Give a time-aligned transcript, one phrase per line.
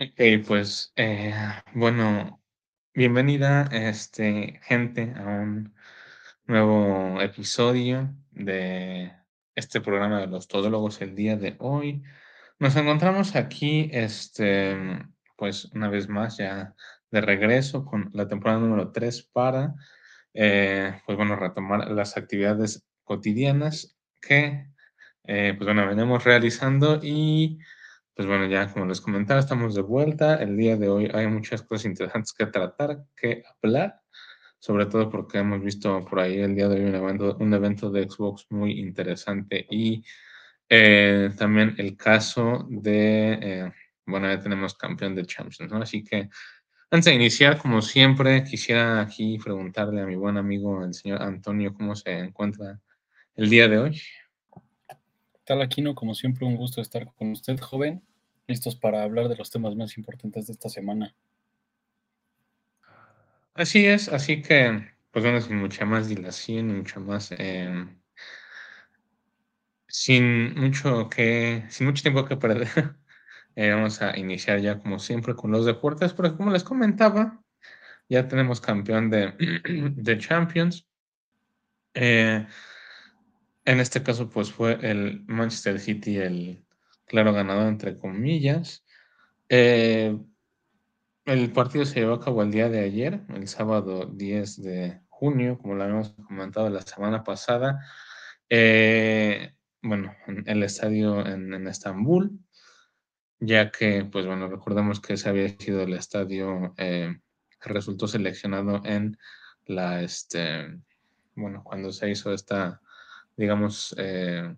[0.00, 1.32] Ok, pues, eh,
[1.74, 2.42] bueno,
[2.94, 5.74] bienvenida, este, gente, a un
[6.46, 9.12] nuevo episodio de
[9.54, 12.02] este programa de los todólogos el día de hoy.
[12.58, 14.76] Nos encontramos aquí, este,
[15.36, 16.74] pues, una vez más ya
[17.10, 19.74] de regreso con la temporada número 3 para,
[20.34, 23.91] eh, pues, bueno, retomar las actividades cotidianas
[24.22, 24.68] que,
[25.24, 27.58] eh, pues, bueno, venimos realizando y
[28.14, 30.36] pues bueno, ya como les comentaba, estamos de vuelta.
[30.36, 34.00] El día de hoy hay muchas cosas interesantes que tratar, que hablar,
[34.58, 37.90] sobre todo porque hemos visto por ahí el día de hoy un evento, un evento
[37.90, 40.04] de Xbox muy interesante y
[40.68, 43.72] eh, también el caso de, eh,
[44.06, 45.82] bueno, ya tenemos campeón de Champions, ¿no?
[45.82, 46.28] Así que
[46.90, 51.72] antes de iniciar, como siempre, quisiera aquí preguntarle a mi buen amigo, el señor Antonio,
[51.72, 52.78] cómo se encuentra
[53.36, 54.02] el día de hoy
[55.44, 55.94] tal, Aquino?
[55.94, 58.02] Como siempre, un gusto estar con usted, joven.
[58.46, 61.14] Listos para hablar de los temas más importantes de esta semana.
[63.54, 67.32] Así es, así que, pues bueno, sin mucha más dilación, mucha más.
[67.38, 67.86] Eh,
[69.86, 71.64] sin mucho que.
[71.68, 72.68] Sin mucho tiempo que perder.
[73.54, 77.44] Eh, vamos a iniciar ya, como siempre, con los deportes, porque como les comentaba,
[78.08, 79.34] ya tenemos campeón de,
[79.94, 80.88] de Champions.
[81.92, 82.46] Eh,
[83.64, 86.64] en este caso, pues fue el Manchester City el
[87.06, 88.84] claro ganador, entre comillas.
[89.48, 90.18] Eh,
[91.24, 95.58] el partido se llevó a cabo el día de ayer, el sábado 10 de junio,
[95.58, 97.80] como lo habíamos comentado la semana pasada.
[98.48, 102.40] Eh, bueno, en el estadio en, Estambul,
[103.38, 107.20] ya que, pues bueno, recordemos que ese había sido el estadio eh,
[107.60, 109.16] que resultó seleccionado en
[109.66, 110.78] la, este,
[111.36, 112.81] bueno, cuando se hizo esta
[113.36, 114.54] digamos, eh,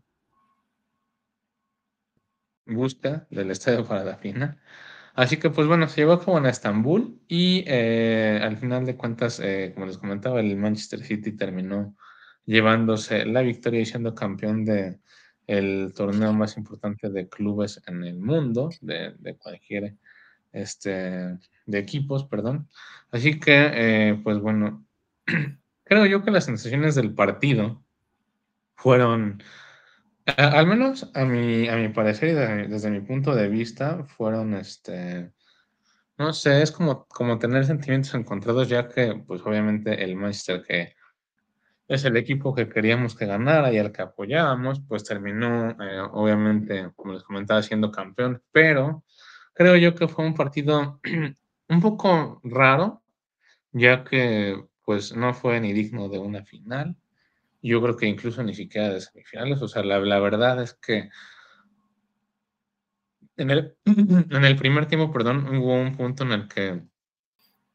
[2.67, 4.59] busca del estadio para la final.
[5.15, 9.41] Así que, pues bueno, se llevó a en Estambul y eh, al final de cuentas,
[9.41, 11.97] eh, como les comentaba, el Manchester City terminó
[12.47, 15.01] llevándose la victoria y siendo campeón de
[15.47, 19.97] el torneo más importante de clubes en el mundo, de, de cualquier,
[20.53, 20.91] este,
[21.67, 22.69] de equipos, perdón.
[23.11, 24.87] Así que, pues bueno,
[25.85, 27.84] creo yo que las sensaciones del partido
[28.77, 29.43] fueron,
[30.37, 35.33] al menos a mi, a mi parecer y desde mi punto de vista, fueron, este,
[36.19, 40.95] no sé, es como, como tener sentimientos encontrados, ya que, pues obviamente el Manchester que
[41.89, 46.91] es el equipo que queríamos que ganara y al que apoyábamos, pues terminó, eh, obviamente,
[46.97, 49.05] como les comentaba, siendo campeón, pero
[49.53, 51.01] creo yo que fue un partido
[51.69, 53.03] un poco raro,
[53.73, 56.97] ya que pues no fue ni digno de una final.
[57.67, 59.63] Yo creo que incluso ni siquiera de semifinales.
[59.63, 61.09] O sea, la, verdad es que
[63.39, 66.83] en el, en el primer tiempo, perdón, hubo un punto en el que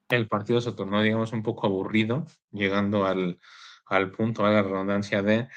[0.10, 3.40] el partido se tornó, digamos, un poco aburrido, llegando al,
[3.88, 5.48] al punto, a la redundancia de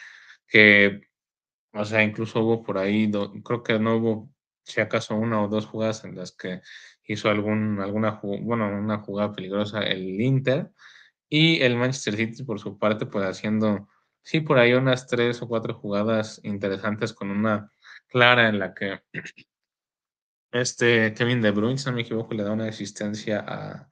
[0.48, 1.02] que,
[1.74, 3.10] o sea, incluso hubo por ahí,
[3.44, 4.30] creo que no hubo,
[4.64, 6.62] si acaso, una o dos jugadas en las que
[7.04, 10.70] hizo algún, alguna, bueno, una jugada peligrosa el Inter
[11.28, 13.88] y el Manchester City, por su parte, pues haciendo
[14.24, 17.70] Sí, por ahí unas tres o cuatro jugadas interesantes con una
[18.08, 19.00] clara en la que
[20.52, 23.88] este Kevin De Bruyne, si no me equivoco, le da una asistencia a,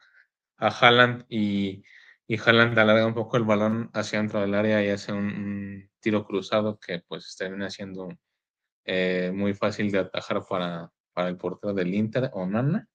[0.58, 1.82] a Haaland y,
[2.26, 6.24] y Haaland alarga un poco el balón hacia dentro del área y hace un, tiro
[6.24, 8.08] cruzado que pues termina siendo
[8.84, 12.88] eh, muy fácil de atajar para, para el portero del Inter, Onana.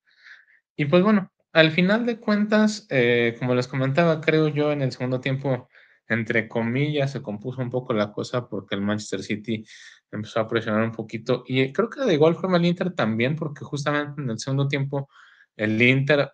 [0.75, 4.91] Y pues bueno, al final de cuentas, eh, como les comentaba, creo yo en el
[4.91, 5.69] segundo tiempo
[6.07, 9.65] entre comillas, se compuso un poco la cosa porque el Manchester City
[10.11, 13.65] empezó a presionar un poquito y creo que de igual forma el Inter también porque
[13.65, 15.09] justamente en el segundo tiempo
[15.55, 16.31] el Inter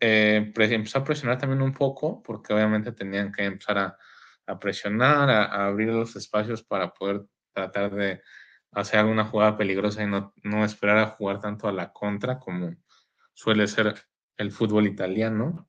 [0.00, 3.78] eh, empezó a presionar también un poco porque obviamente tenían que empezar
[4.46, 7.22] a, presionar, a, abrir los espacios para poder
[7.52, 8.20] tratar de
[8.72, 12.74] hacer alguna jugada peligrosa y no, no esperar a jugar tanto a la contra como
[13.32, 13.94] suele ser
[14.36, 15.68] el fútbol italiano.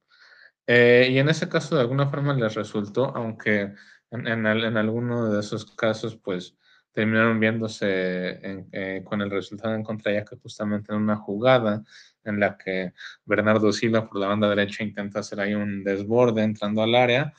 [0.67, 3.73] Eh, y en ese caso, de alguna forma les resultó, aunque
[4.11, 6.57] en, en, en alguno de esos casos, pues
[6.91, 8.39] terminaron viéndose
[8.71, 11.83] eh, con el resultado en contra, ya que justamente en una jugada
[12.23, 12.93] en la que
[13.25, 17.33] Bernardo Silva por la banda derecha intenta hacer ahí un desborde entrando al área,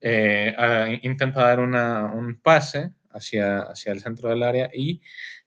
[0.00, 5.02] eh, intenta dar una, un pase hacia, hacia el centro del área y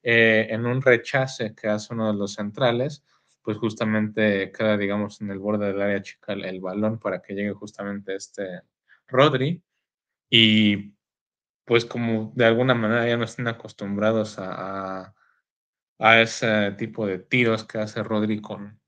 [0.07, 3.03] en un rechace que hace uno de los centrales,
[3.45, 7.53] pues justamente queda, digamos, en el borde del área chica el, balón para que llegue
[7.53, 8.61] justamente este
[9.07, 9.63] Rodri.
[10.29, 10.95] Y
[11.65, 15.13] pues como de alguna manera ya no están acostumbrados a,
[15.99, 18.79] a, ese tipo de tiros que hace Rodri con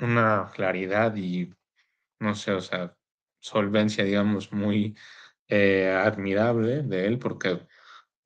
[0.00, 1.54] una claridad y,
[2.20, 2.96] no sé, o sea,
[3.38, 4.96] solvencia, digamos, muy
[5.48, 7.66] eh, admirable de él, porque,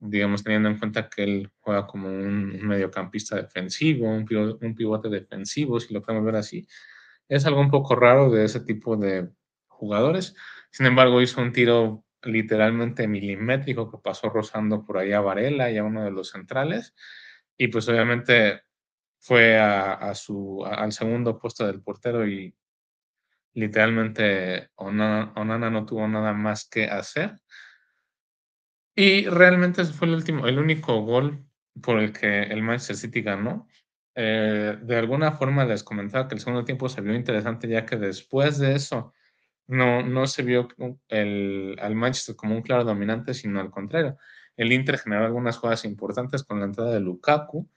[0.08, 4.26] digamos, teniendo en cuenta que él juega como un, mediocampista defensivo, un,
[4.60, 6.66] un pivote defensivo, si lo podemos ver así,
[7.28, 9.28] es algo un poco raro de ese tipo de
[9.66, 10.34] jugadores.
[10.70, 15.78] Sin embargo, hizo un tiro literalmente milimétrico que pasó rozando por ahí a Varela y
[15.78, 16.94] a uno de los centrales.
[17.56, 18.62] Y pues obviamente
[19.18, 22.54] fue a, su, al segundo puesto del portero y
[23.54, 27.34] literalmente Onana, no tuvo nada más que hacer.
[28.96, 31.44] Y realmente ese fue el último, el único gol
[31.82, 33.68] por el que el Manchester City ganó.
[34.14, 37.96] Eh, de alguna forma les comentaba que el segundo tiempo se vio interesante ya que
[37.96, 39.12] después de eso
[39.66, 40.68] no, no se vio
[41.08, 44.16] el, al Manchester como un claro dominante, sino al contrario.
[44.56, 47.68] El Inter generó algunas jugadas importantes con la entrada de Lukaku.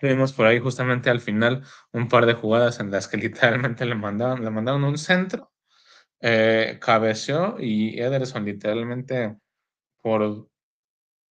[0.00, 1.62] Vimos por ahí justamente al final
[1.92, 5.52] un par de jugadas en las que literalmente le mandaron, le mandaron un centro,
[6.26, 9.36] eh, cabeceó y Ederson literalmente
[10.00, 10.48] por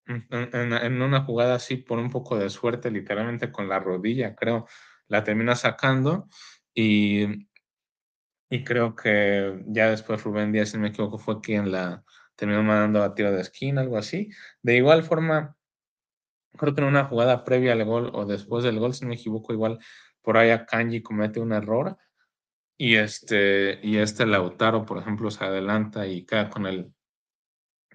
[0.06, 4.68] en, en, una jugada así por un poco de suerte, literalmente con la rodilla, creo,
[5.08, 6.30] la termina sacando
[6.76, 7.48] y
[8.52, 12.04] y creo que ya después Rubén Díaz, si no me equivoco, fue quien la
[12.36, 14.30] terminó mandando a tiro de esquina, algo así.
[14.62, 15.58] De igual forma,
[16.56, 19.16] creo que en una jugada previa al gol o después del gol, si no me
[19.16, 19.80] equivoco, igual
[20.22, 21.98] por ahí a Kanji comete un error
[22.78, 26.94] y este, y este Lautaro, por ejemplo, se adelanta y queda con el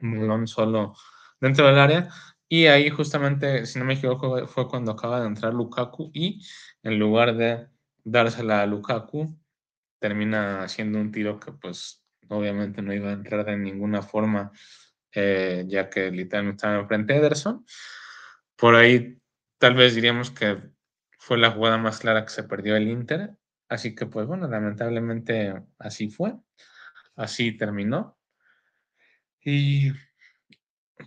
[0.00, 0.94] balón solo
[1.40, 2.08] dentro del área.
[2.48, 6.42] Y ahí justamente, si no me equivoco, fue cuando acaba de entrar Lukaku y
[6.82, 7.68] en lugar de
[8.04, 9.38] dársela a Lukaku,
[9.98, 14.52] termina haciendo un tiro que pues obviamente no iba a entrar de ninguna forma,
[15.12, 17.66] eh, ya que literalmente estaba enfrente de Ederson.
[18.56, 19.18] Por ahí
[19.58, 20.62] tal vez diríamos que
[21.18, 23.36] fue la jugada más clara que se perdió el Inter.
[23.68, 26.34] Así que pues bueno, lamentablemente así fue.
[27.16, 28.18] Así terminó.
[29.44, 29.92] Y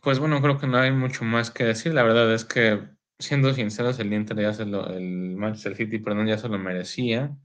[0.01, 1.93] pues bueno, creo que no hay mucho más que decir.
[1.93, 2.81] La verdad es que,
[3.19, 7.35] siendo sinceros, el Inter ya se lo, el Manchester City, perdón, ya se lo merecía.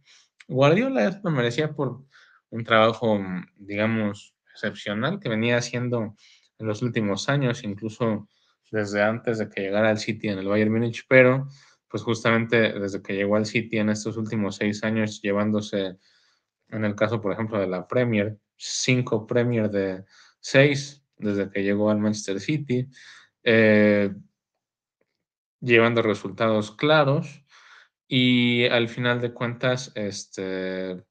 [0.48, 2.04] Guardiola lo merecía por
[2.50, 3.20] un trabajo,
[3.56, 6.14] digamos, excepcional que venía haciendo
[6.58, 8.28] en los últimos años, incluso
[8.70, 11.48] desde antes de que llegara al City en el Bayern Múnich, pero
[11.96, 15.96] pues justamente desde que llegó al City en estos últimos seis años, llevándose,
[16.68, 20.04] en el caso, por ejemplo, de la Premier, cinco Premier de
[20.38, 22.86] seis desde que llegó al Manchester City,
[23.44, 24.14] eh,
[25.58, 27.46] llevando resultados claros
[28.06, 31.02] y al final de cuentas, este,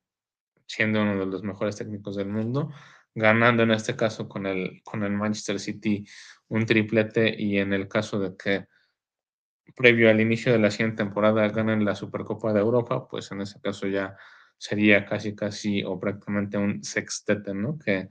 [0.68, 2.72] siendo uno de los mejores técnicos del mundo,
[3.16, 6.06] ganando en este caso con el, con el Manchester City
[6.48, 8.68] un triplete y en el caso de que
[9.76, 13.60] previo al inicio de la siguiente temporada ganen la Supercopa de Europa, pues en ese
[13.62, 14.16] caso ya
[14.58, 17.78] sería casi casi o prácticamente un sextete, ¿no?
[17.78, 18.10] Que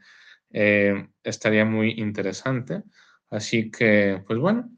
[0.51, 2.83] eh, estaría muy interesante.
[3.31, 4.71] Así que, pues bueno,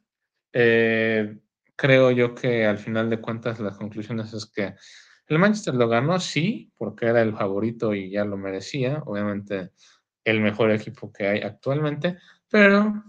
[0.52, 1.38] eh,
[1.76, 4.74] creo yo que al final de cuentas las conclusiones es que
[5.28, 9.72] el Manchester lo ganó, sí, porque era el favorito y ya lo merecía, obviamente
[10.24, 13.04] el mejor equipo que hay actualmente, pero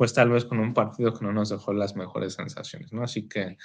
[0.00, 3.02] pues tal vez con un partido que no nos dejó las mejores sensaciones, ¿no?
[3.02, 3.58] Así que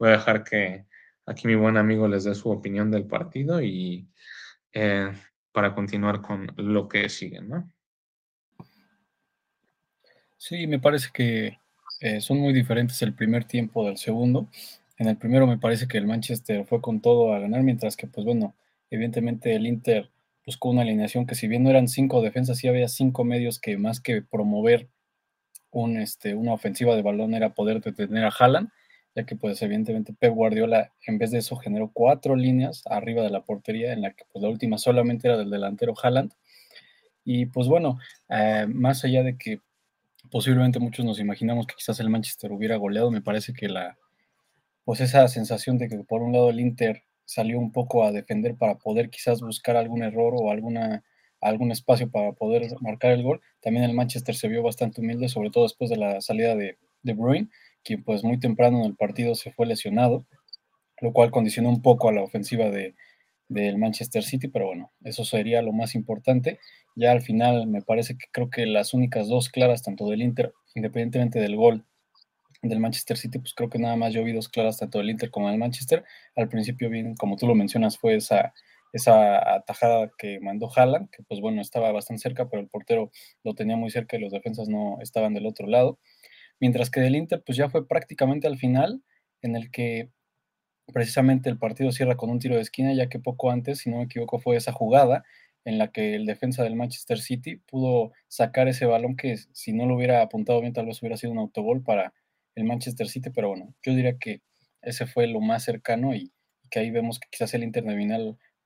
[0.00, 0.84] voy a dejar que
[1.24, 4.08] aquí mi buen amigo les dé su opinión del partido y
[4.72, 5.12] eh,
[5.52, 7.72] para continuar con lo que sigue, ¿no?
[10.36, 11.56] Sí, me parece que
[12.00, 14.48] eh, son muy diferentes el primer tiempo del segundo.
[14.98, 18.08] En el primero me parece que el Manchester fue con todo a ganar, mientras que,
[18.08, 18.56] pues bueno,
[18.90, 20.10] evidentemente el Inter
[20.44, 23.78] buscó una alineación que si bien no eran cinco defensas, sí había cinco medios que
[23.78, 24.88] más que promover
[25.76, 28.70] un, este, una ofensiva de balón era poder detener a Haaland,
[29.14, 33.30] ya que pues evidentemente Pep Guardiola en vez de eso generó cuatro líneas arriba de
[33.30, 36.32] la portería, en la que pues la última solamente era del delantero Haaland.
[37.24, 37.98] Y pues bueno,
[38.30, 39.60] eh, más allá de que
[40.30, 43.10] posiblemente muchos nos imaginamos que quizás el Manchester hubiera goleado.
[43.10, 43.98] Me parece que la,
[44.84, 48.54] pues esa sensación de que por un lado el Inter salió un poco a defender
[48.56, 51.04] para poder quizás buscar algún error o alguna,
[51.40, 53.40] algún espacio para poder marcar el gol.
[53.60, 57.12] También el Manchester se vio bastante humilde, sobre todo después de la salida de, de
[57.12, 57.50] Bruin,
[57.84, 60.26] quien pues muy temprano en el partido se fue lesionado,
[61.00, 62.94] lo cual condicionó un poco a la ofensiva de,
[63.48, 66.58] del Manchester City, pero bueno, eso sería lo más importante.
[66.94, 70.52] Ya al final me parece que creo que las únicas dos claras, tanto del Inter,
[70.74, 71.84] independientemente del gol
[72.62, 75.30] del Manchester City, pues creo que nada más yo vi dos claras tanto del Inter
[75.30, 76.04] como del Manchester.
[76.34, 78.52] Al principio, bien, como tú lo mencionas, fue esa
[78.92, 83.10] esa atajada que mandó Haaland, que pues bueno, estaba bastante cerca, pero el portero
[83.44, 85.98] lo tenía muy cerca y los defensas no estaban del otro lado.
[86.60, 89.02] Mientras que del Inter, pues ya fue prácticamente al final,
[89.42, 90.10] en el que
[90.92, 93.98] precisamente el partido cierra con un tiro de esquina, ya que poco antes, si no
[93.98, 95.24] me equivoco, fue esa jugada
[95.64, 99.86] en la que el defensa del Manchester City pudo sacar ese balón que si no
[99.86, 102.14] lo hubiera apuntado bien tal vez hubiera sido un autogol para
[102.54, 104.42] el Manchester City, pero bueno, yo diría que
[104.80, 106.32] ese fue lo más cercano y,
[106.70, 107.94] que ahí vemos que quizás el Inter de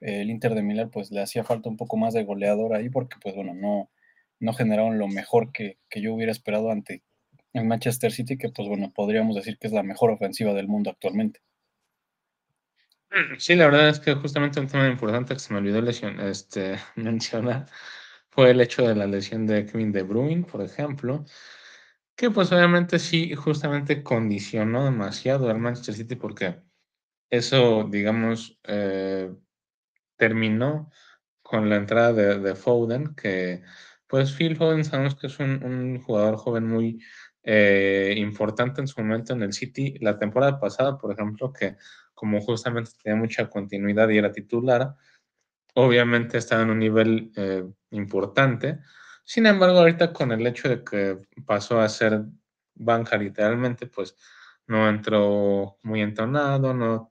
[0.01, 3.17] el Inter de Milán pues le hacía falta un poco más de goleador ahí porque
[3.23, 3.91] pues bueno, no,
[4.39, 7.03] no generaron lo mejor que, que yo hubiera esperado ante
[7.53, 10.91] el Manchester City, que pues bueno, podríamos decir que es la mejor ofensiva del mundo
[10.91, 11.41] actualmente.
[13.11, 16.21] Mm, sí, la verdad es que justamente un tema importante que se me olvidó lesión,
[16.21, 17.67] este, mencionar
[18.31, 21.25] fue el hecho de la lesión de Kevin De Bruyne, por ejemplo,
[22.17, 26.61] que pues obviamente sí, justamente condicionó demasiado al Manchester City porque
[27.31, 29.33] eso, digamos, eh,
[30.21, 30.91] terminó
[31.43, 33.63] con la entrada de, Foden, que
[34.07, 37.03] pues Phil Foden sabemos que es un, jugador joven muy
[37.43, 39.97] eh, importante en su momento en el City.
[40.01, 41.77] La temporada pasada, por ejemplo, que
[42.13, 44.95] como justamente tenía mucha continuidad y era titular,
[45.75, 48.81] obviamente estaba en un nivel eh, importante.
[49.25, 52.25] Sin embargo, ahorita con el hecho de que pasó a ser
[52.75, 54.17] banca literalmente, pues
[54.67, 57.11] no entró muy entonado, no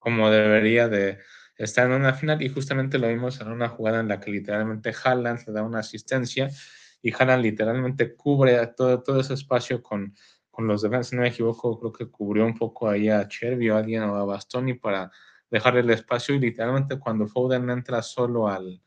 [0.00, 1.20] como debería de
[1.56, 4.92] estar en una final y justamente lo vimos en una jugada en la que literalmente
[5.04, 6.50] Haaland le da una asistencia
[7.02, 10.14] y Haaland literalmente cubre todo, todo ese espacio con
[10.56, 13.68] con los defensas, si no me equivoco, creo que cubrió un poco ahí a Chervi
[13.68, 15.10] o a alguien o a Bastoni para
[15.50, 18.82] dejar el espacio y literalmente cuando Foden entra solo al,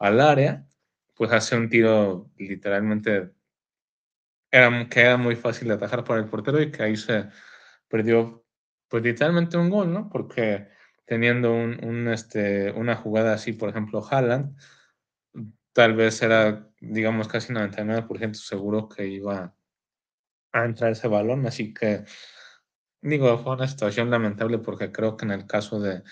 [0.00, 0.66] al área,
[1.14, 3.32] pues hace un tiro literalmente
[4.50, 7.28] era, que era muy fácil de atajar para el portero y que ahí se
[7.86, 8.44] perdió
[8.88, 10.10] pues literalmente un gol, ¿no?
[10.10, 10.66] Porque
[11.06, 14.56] teniendo un, un, este, una jugada así, por ejemplo, Haaland,
[15.72, 19.54] tal vez era, digamos, casi 99% seguro que iba
[20.52, 22.04] a entrar ese balón, así que
[23.04, 26.02] digo, fue una situación lamentable porque creo que en el caso de,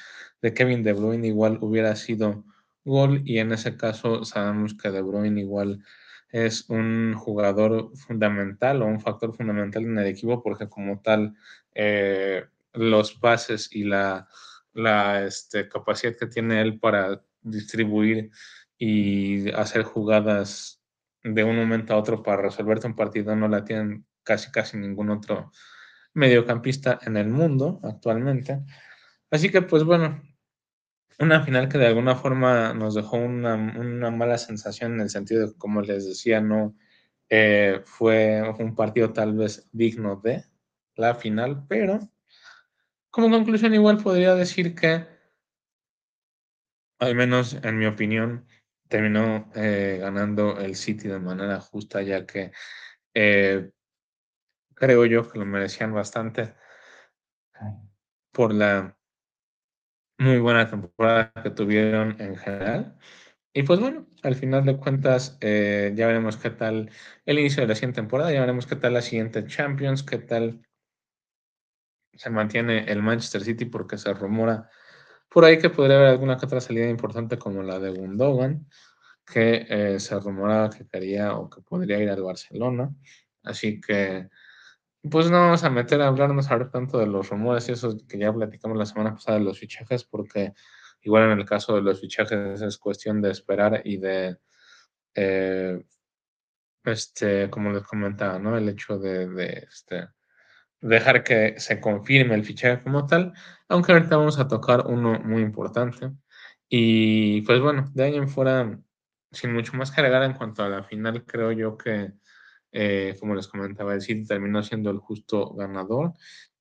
[0.54, 2.44] Kevin De Bruyne igual hubiera sido
[2.84, 5.84] gol y en ese caso sabemos que De Bruyne igual
[6.28, 11.34] es un jugador fundamental o un factor fundamental en el equipo porque como tal
[11.74, 12.44] eh,
[12.74, 14.28] los pases y la,
[14.74, 18.30] la este, capacidad que tiene él para distribuir
[18.78, 20.82] y hacer jugadas
[21.22, 25.10] de un momento a otro para resolverte un partido no la tienen casi casi ningún
[25.10, 25.52] otro
[26.14, 28.60] mediocampista en el mundo actualmente.
[29.30, 30.22] Así que pues bueno,
[31.18, 33.56] una final que de alguna forma nos dejó una,
[34.10, 36.76] mala sensación en el sentido de, como les decía, no
[37.28, 40.44] eh, fue un partido tal vez digno de
[40.96, 42.00] la final, pero
[43.12, 45.06] como conclusión igual podría decir que,
[46.98, 48.46] al menos en mi opinión,
[48.88, 52.52] terminó eh, ganando el City de manera justa, ya que
[53.14, 53.70] eh,
[54.74, 56.54] creo yo que lo merecían bastante
[58.32, 58.96] por la
[60.18, 62.96] muy buena temporada que tuvieron en general.
[63.52, 66.90] Y pues bueno, al final de cuentas, eh, ya veremos qué tal
[67.26, 70.66] el inicio de la siguiente temporada, ya veremos qué tal la siguiente Champions, qué tal
[72.14, 74.68] se mantiene el Manchester City, porque se rumora
[75.32, 78.68] por ahí que podría haber alguna otra salida importante como la de Gundogan,
[79.26, 82.90] que eh, se rumoraba que quería o que podría ir al Barcelona.
[83.42, 84.28] Así que
[85.10, 88.18] pues no vamos a meter a hablarnos ahora tanto de los rumores y eso que
[88.18, 90.52] ya platicamos la semana pasada de los fichajes, porque
[91.02, 94.38] igual en el caso de los fichajes es cuestión de esperar y de,
[95.14, 95.84] eh,
[96.84, 98.56] este, como les comentaba, ¿no?
[98.56, 100.08] El hecho de, de este,
[100.82, 103.32] dejar que se confirme el fichaje como tal,
[103.68, 106.10] aunque ahorita vamos a tocar uno muy importante.
[106.68, 108.78] Y pues bueno, de ahí en fuera,
[109.30, 112.12] sin mucho más que agregar en cuanto a la final, creo yo que
[112.72, 116.14] eh, como les comentaba, el City terminó siendo el justo ganador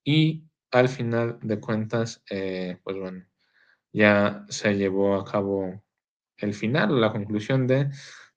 [0.03, 3.25] y al final de cuentas, eh, pues bueno,
[3.93, 5.83] ya se llevó a cabo
[6.37, 7.89] el final, la conclusión de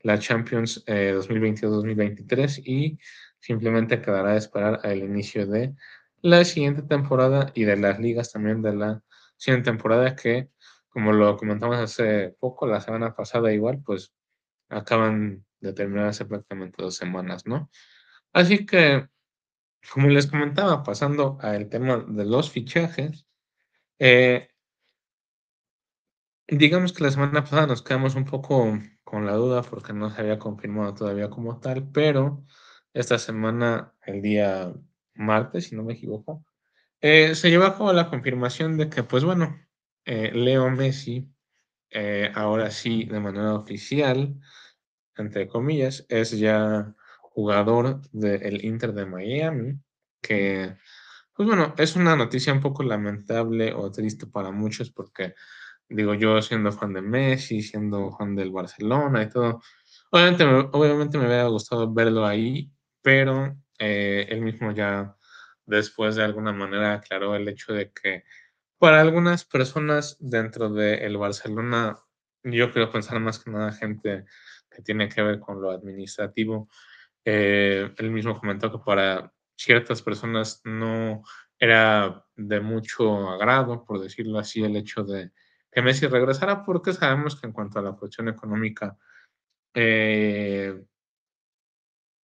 [0.03, 2.99] la Champions 2022-2023 eh, y
[3.45, 5.75] simplemente quedará a esperar el inicio de
[6.23, 9.03] la siguiente temporada y de las ligas también de la
[9.37, 10.49] siguiente temporada que,
[10.89, 14.15] como lo comentamos hace poco, la semana pasada igual, pues
[14.71, 17.71] acaban de terminar hace prácticamente dos semanas, ¿no?
[18.33, 19.09] Así que,
[19.93, 23.27] como les comentaba, pasando al tema de los fichajes,
[23.99, 24.49] eh,
[26.49, 30.23] digamos que la semana pasada nos quedamos un poco con la duda porque no se
[30.23, 32.43] había confirmado todavía como tal, pero
[32.95, 34.73] esta semana, el día
[35.15, 36.45] martes, si no me equivoco,
[37.01, 39.59] eh, se llevó a cabo la confirmación de que, pues bueno,
[40.07, 41.29] eh, Leo Messi
[41.91, 44.35] eh, ahora sí, de manera oficial,
[45.17, 49.79] entre comillas, es ya jugador del Inter de Miami,
[50.21, 50.77] que,
[51.35, 55.35] pues bueno, es una noticia un poco lamentable o triste para muchos porque,
[55.89, 59.61] digo, yo siendo fan de Messi, siendo fan del Barcelona y todo,
[60.11, 62.71] obviamente, obviamente me hubiera gustado verlo ahí,
[63.05, 65.15] pero eh, él mismo ya
[65.67, 68.25] después de alguna manera aclaró el hecho de que
[68.79, 71.99] para algunas personas dentro del Barcelona,
[72.43, 74.25] yo quiero pensar más que nada gente
[74.71, 76.71] que tiene que ver con lo administrativo,
[77.27, 81.23] eh, él mismo comentó que para ciertas personas no
[81.59, 85.31] era de mucho agrado, por decirlo así, el hecho de
[85.71, 88.97] que Messi regresara, porque sabemos que en cuanto a la cuestión económica,
[89.75, 90.85] eh,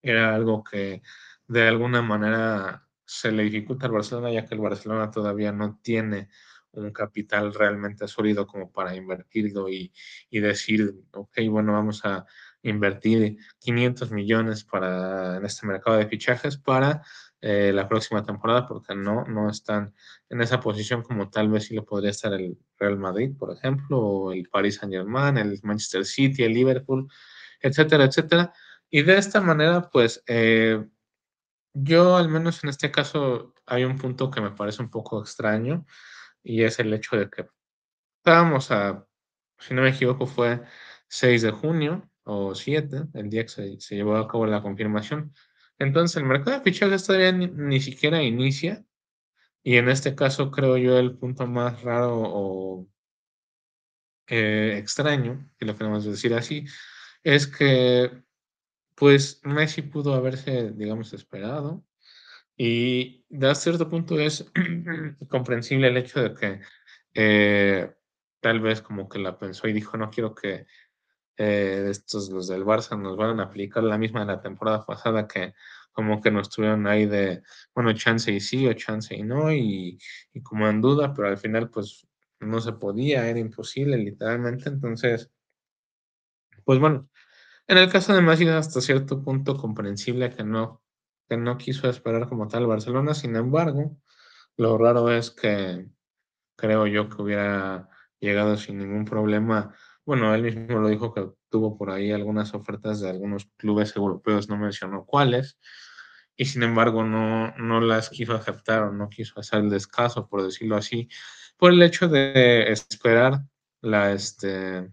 [0.03, 1.03] era algo que
[1.47, 6.29] de alguna manera se le dificulta al Barcelona, ya que el Barcelona todavía no tiene
[6.73, 9.93] un capital realmente sólido como para invertirlo y,
[10.31, 12.27] y decir, ok, bueno, vamos a
[12.63, 17.03] invertir 500 millones para, en este mercado de fichajes para
[17.41, 19.95] eh, la próxima temporada, porque no, no están
[20.29, 23.99] en esa posición como tal vez sí lo podría estar el Real Madrid, por ejemplo,
[23.99, 27.09] o el Paris Saint Germain, el Manchester City, el Liverpool,
[27.61, 28.53] etcétera, etcétera.
[28.91, 30.85] Y de esta manera, pues, eh,
[31.75, 35.87] yo al menos en este caso hay un punto que me parece un poco extraño
[36.43, 37.47] y es el hecho de que
[38.19, 39.07] estábamos a,
[39.59, 40.63] si no me equivoco, fue
[41.09, 45.35] 6 de junio o 7, el día que se, llevó a cabo la confirmación.
[45.79, 48.85] Entonces, el mercado de fichajes todavía ni, siquiera inicia.
[49.63, 52.89] Y en este caso, creo yo, el punto más raro o
[54.29, 56.67] eh, extraño, que lo queremos decir así,
[57.23, 58.23] es que,
[59.01, 61.83] pues, Messi pudo haberse, digamos, esperado.
[62.55, 64.53] Y de cierto punto es
[65.31, 66.61] comprensible el hecho de que
[67.15, 67.95] eh,
[68.41, 70.67] tal vez como que la pensó y dijo, no quiero que
[71.39, 75.27] eh, estos, los del Barça, nos van a aplicar la misma de la temporada pasada
[75.27, 75.55] que
[75.93, 77.43] como que nos tuvieron ahí de,
[77.75, 79.99] bueno, chance y sí o chance y no, y,
[80.35, 82.07] y como en duda, pero al final pues
[82.41, 85.31] no se podía, era imposible literalmente, entonces,
[86.65, 87.10] pues bueno,
[87.71, 90.83] en el caso de Messi hasta cierto punto comprensible que no,
[91.29, 93.97] que no quiso esperar como tal Barcelona, sin embargo,
[94.57, 95.87] lo raro es que
[96.57, 99.73] creo yo que hubiera llegado sin ningún problema.
[100.05, 104.49] Bueno, él mismo lo dijo que tuvo por ahí algunas ofertas de algunos clubes europeos,
[104.49, 105.57] no mencionó cuáles,
[106.35, 110.43] y sin embargo no, no las quiso aceptar o no quiso hacer el descaso, por
[110.43, 111.09] decirlo así,
[111.57, 113.43] por el hecho de esperar
[113.81, 114.91] la, este,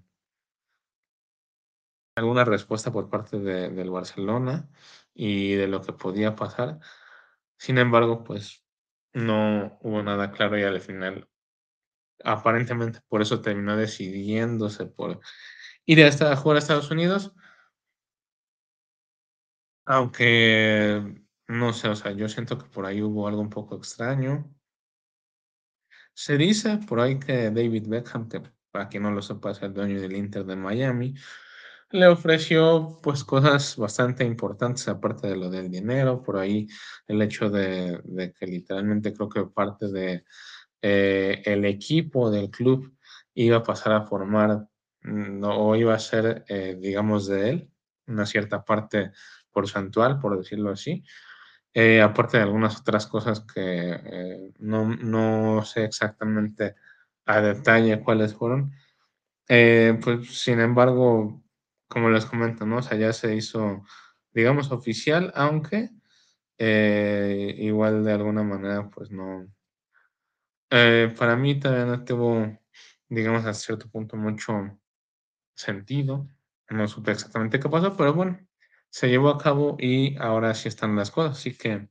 [2.18, 4.68] alguna respuesta por parte de, del Barcelona
[5.14, 6.80] y de lo que podía pasar.
[7.58, 8.66] Sin embargo, pues
[9.14, 11.28] no hubo nada claro y al final
[12.24, 15.20] aparentemente por eso terminó decidiéndose por
[15.86, 17.34] ir a, jugar a Estados Unidos.
[19.86, 24.54] Aunque, no sé, o sea, yo siento que por ahí hubo algo un poco extraño.
[26.14, 29.74] Se dice por ahí que David Beckham, que para quien no lo sepa es el
[29.74, 31.14] dueño del Inter de Miami,
[31.92, 36.68] le ofreció pues cosas bastante importantes aparte de lo del dinero, por ahí
[37.08, 40.24] el hecho de, de que literalmente creo que parte de
[40.82, 42.94] eh, el equipo del club
[43.34, 44.68] iba a pasar a formar
[45.02, 47.72] mm, o iba a ser, eh, digamos, de él,
[48.08, 49.12] una cierta parte
[49.52, 51.04] porcentual, por decirlo así.
[51.74, 56.76] Eh, aparte de algunas otras cosas que no, no, sé exactamente
[57.26, 58.72] a detalle cuáles fueron.
[59.48, 61.44] pues sin embargo,
[61.88, 62.78] como les comento, ¿no?
[62.78, 63.84] O sea, ya se hizo,
[64.34, 65.90] digamos, oficial, aunque
[66.60, 69.48] igual de alguna manera, pues no,
[70.70, 72.58] eh, para mí todavía no tuvo,
[73.10, 74.80] digamos, a cierto punto mucho
[75.56, 76.28] sentido.
[76.70, 78.40] No supe exactamente qué pasó, pero bueno,
[78.90, 81.38] se llevó a cabo y ahora sí están las cosas.
[81.40, 81.90] Así que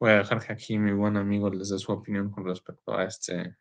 [0.00, 3.04] voy a dejar que aquí mi buen amigo les dé su opinión con respecto a
[3.04, 3.56] este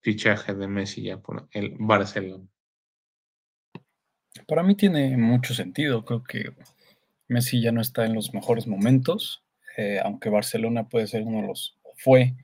[0.00, 2.46] fichaje de Messi ya por el Barcelona.
[4.46, 6.04] Para mí tiene mucho sentido.
[6.04, 6.52] Creo que
[7.28, 9.44] Messi ya no está en los mejores momentos,
[9.76, 12.34] eh, aunque Barcelona puede ser uno de los, fue,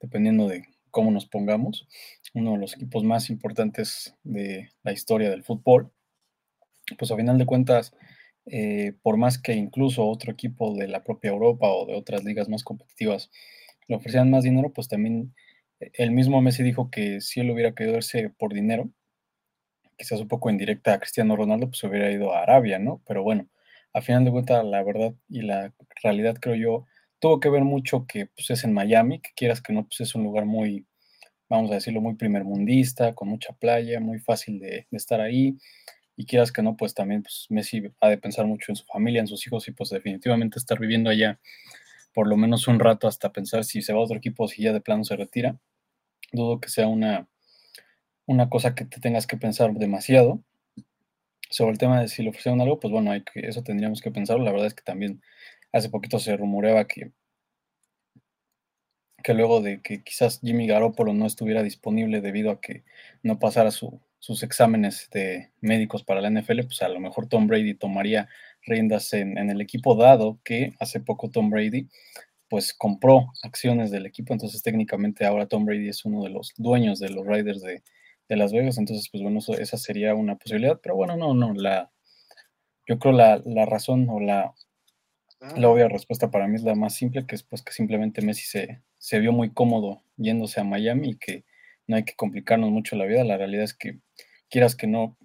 [0.00, 1.86] dependiendo de cómo nos pongamos,
[2.34, 5.92] uno de los equipos más importantes de la historia del fútbol.
[6.98, 7.94] Pues a final de cuentas,
[8.46, 12.48] eh, por más que incluso otro equipo de la propia Europa o de otras ligas
[12.48, 13.30] más competitivas
[13.88, 15.34] le ofrecieran más dinero, pues también
[15.80, 18.90] eh, el mismo Messi dijo que si él hubiera querido irse por dinero,
[19.98, 23.02] quizás un poco en directa a Cristiano Ronaldo, pues hubiera ido a Arabia, ¿no?
[23.06, 23.48] Pero bueno,
[23.92, 26.86] a final de cuentas, la verdad y la realidad, creo yo,
[27.18, 30.14] tuvo que ver mucho que pues, es en Miami, que quieras que no, pues es
[30.14, 30.86] un lugar muy,
[31.48, 35.58] vamos a decirlo, muy primermundista, con mucha playa, muy fácil de, estar ahí.
[36.16, 39.20] Y quieras que no, pues también pues, Messi ha de pensar mucho en su familia,
[39.20, 41.38] en sus hijos y pues definitivamente estar viviendo allá
[42.18, 44.62] por lo menos un rato hasta pensar si se va a otro equipo o si
[44.62, 45.56] ya de plano se retira.
[46.32, 47.28] Dudo que sea una,
[48.28, 50.40] una cosa que te tengas que pensar demasiado.
[51.50, 54.44] Sobre el tema de si le ofrecieron algo, pues bueno, eso tendríamos que pensarlo.
[54.44, 55.22] La verdad es que también
[55.72, 57.10] hace poquito se rumoreaba que,
[59.24, 62.84] que luego de que quizás Jimmy Garoppolo no estuviera disponible debido a que
[63.22, 67.74] no pasara sus exámenes de médicos para la NFL, pues a lo mejor Tom Brady
[67.74, 68.28] tomaría
[68.62, 71.88] riendas en, en, el equipo dado que hace poco Tom Brady
[72.50, 76.98] pues compró acciones del equipo, entonces técnicamente ahora Tom Brady es uno de los dueños
[76.98, 77.82] de los Raiders de,
[78.28, 81.90] de Las Vegas, entonces pues bueno, esa sería una posibilidad, pero bueno, no, no, la,
[82.86, 84.54] yo creo la, la razón o la,
[85.56, 88.44] la obvia respuesta para mí es la más simple, que es pues que simplemente Messi
[88.44, 91.44] se, se vio muy cómodo yéndose a Miami y que
[91.86, 93.98] no hay que complicarnos mucho la vida, la realidad es que
[94.50, 95.16] quieras que no,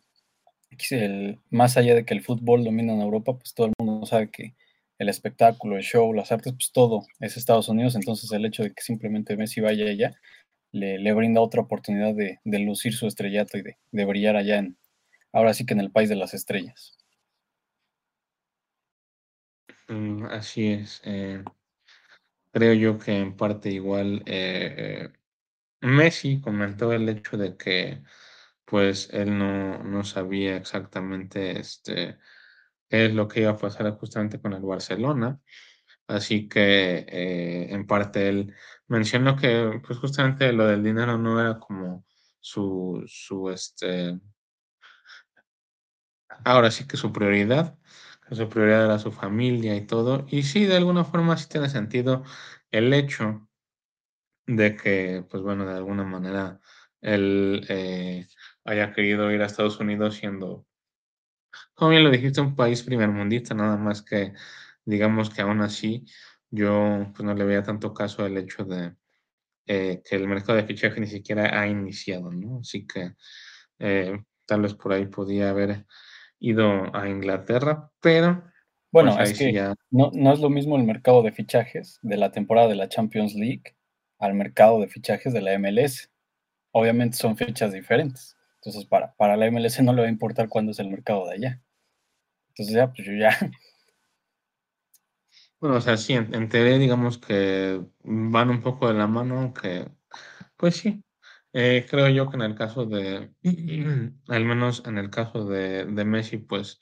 [0.91, 4.29] el, más allá de que el fútbol domina en Europa, pues todo el mundo sabe
[4.29, 4.55] que
[4.99, 8.73] el espectáculo, el show, las artes, pues todo es Estados Unidos, entonces el hecho de
[8.73, 10.13] que simplemente Messi vaya allá
[10.73, 14.77] le, brinda otra oportunidad de, lucir su estrellato y de, brillar allá en,
[15.31, 16.97] ahora sí que en el país de las estrellas.
[19.87, 21.01] Mm, así es.
[21.05, 21.43] Eh,
[22.51, 25.13] creo yo que en parte igual eh, eh,
[25.81, 28.01] Messi comentó el hecho de que
[28.65, 32.17] pues él no, no sabía exactamente este
[32.89, 35.39] es lo que iba a pasar justamente con el Barcelona.
[36.07, 37.05] Así que
[37.69, 38.53] en parte él
[38.87, 42.05] mencionó que pues justamente lo del dinero no era como
[42.39, 44.19] su, su este,
[46.45, 47.77] ahora sí que su prioridad,
[48.27, 50.25] que su prioridad era su familia y todo.
[50.29, 52.23] Y sí, de alguna forma sí tiene sentido
[52.71, 53.47] el hecho
[54.47, 56.59] de que, pues bueno, de alguna manera
[57.01, 58.27] él eh,
[58.65, 60.65] haya querido ir a Estados Unidos siendo
[61.73, 64.33] como bien lo dijiste, un país primermundista, nada más que
[64.85, 66.05] digamos que aún así
[66.53, 68.93] yo pues no le veía tanto caso al hecho de
[69.65, 72.59] eh, que el mercado de fichaje ni siquiera ha iniciado, ¿no?
[72.59, 73.13] Así que
[73.79, 75.87] eh, tal vez por ahí podía haber
[76.39, 78.43] ido a Inglaterra, pero
[78.91, 79.73] bueno, pues, es que ya...
[79.89, 83.33] no, no es lo mismo el mercado de fichajes de la temporada de la Champions
[83.33, 83.75] League
[84.19, 86.11] al mercado de fichajes de la MLS.
[86.71, 88.37] Obviamente son fechas diferentes.
[88.57, 91.33] Entonces, para, para la MLS no le va a importar cuándo es el mercado de
[91.33, 91.61] allá.
[92.49, 93.35] Entonces, ya, pues yo ya.
[95.63, 99.87] Bueno, o sea, sí, en, teoría digamos que van un poco de la mano, que
[100.57, 101.05] pues sí,
[101.53, 103.31] eh, creo yo que en el caso de,
[104.27, 106.81] al menos en el caso de, de Messi, pues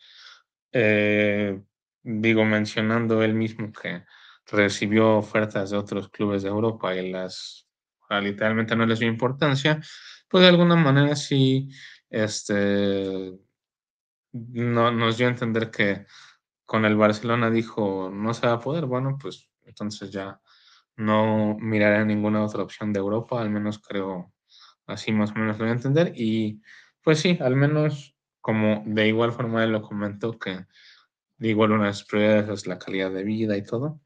[0.71, 1.61] eh,
[2.01, 4.03] digo, mencionando él mismo que
[4.47, 7.67] recibió ofertas de otros clubes de Europa y las
[8.09, 9.79] literalmente no les dio importancia,
[10.27, 11.69] pues de alguna manera sí,
[12.09, 13.37] este,
[14.31, 16.07] no, nos dio a entender que
[16.71, 20.39] con el Barcelona dijo no se va a poder, bueno, pues entonces ya
[20.95, 24.31] no miraré ninguna otra opción de Europa, al menos creo
[24.87, 26.13] así más o menos lo voy a entender.
[26.15, 26.61] Y
[27.03, 30.65] pues sí, al menos como de igual forma lo comentó que
[31.39, 33.99] de igual una de sus prioridades es la calidad de vida y todo.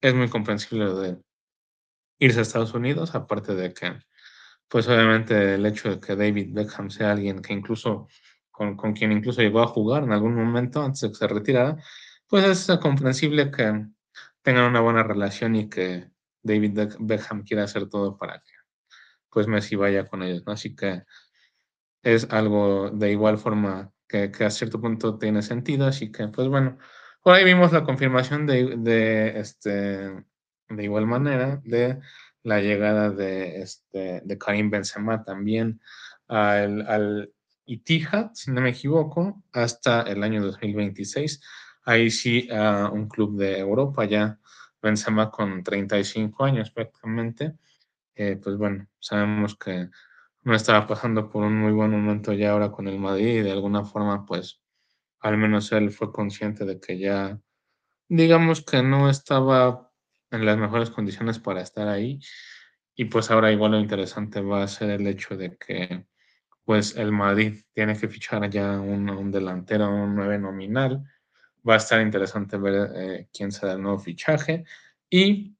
[0.00, 1.18] Es muy comprensible lo de
[2.20, 3.98] irse a Estados Unidos, aparte de que
[4.66, 8.08] pues obviamente el hecho de que David Beckham sea alguien que incluso
[8.58, 11.76] con, quien incluso llegó a jugar en algún momento antes de que se retirara,
[12.26, 13.86] pues es comprensible que
[14.42, 16.10] tengan una buena relación y que
[16.42, 18.52] David Beckham quiera hacer todo para que
[19.30, 20.52] pues Messi vaya con ellos, ¿no?
[20.52, 21.04] Así que
[22.02, 26.48] es algo de igual forma que, que, a cierto punto tiene sentido, así que pues
[26.48, 26.78] bueno,
[27.22, 30.24] por ahí vimos la confirmación de, de este,
[30.68, 32.00] de igual manera de
[32.42, 35.80] la llegada de, este, de Karim Benzema también
[36.26, 37.32] al
[37.68, 41.40] Itihad, si no me equivoco, hasta el año 2026.
[41.84, 44.38] Ahí sí, uh, un club de Europa ya,
[44.82, 47.56] Benzema con 35 años prácticamente.
[48.14, 49.90] Eh, pues bueno, sabemos que
[50.42, 53.52] no estaba pasando por un muy buen momento ya ahora con el Madrid y de
[53.52, 54.60] alguna forma pues
[55.20, 57.38] al menos él fue consciente de que ya
[58.08, 59.92] digamos que no estaba
[60.30, 62.20] en las mejores condiciones para estar ahí.
[62.94, 66.06] Y pues ahora igual lo interesante va a ser el hecho de que
[66.68, 71.02] pues el Madrid tiene que fichar ya un, un delantero, un 9 nominal.
[71.66, 74.66] Va a estar interesante ver eh, quién será el nuevo fichaje.
[75.08, 75.56] Y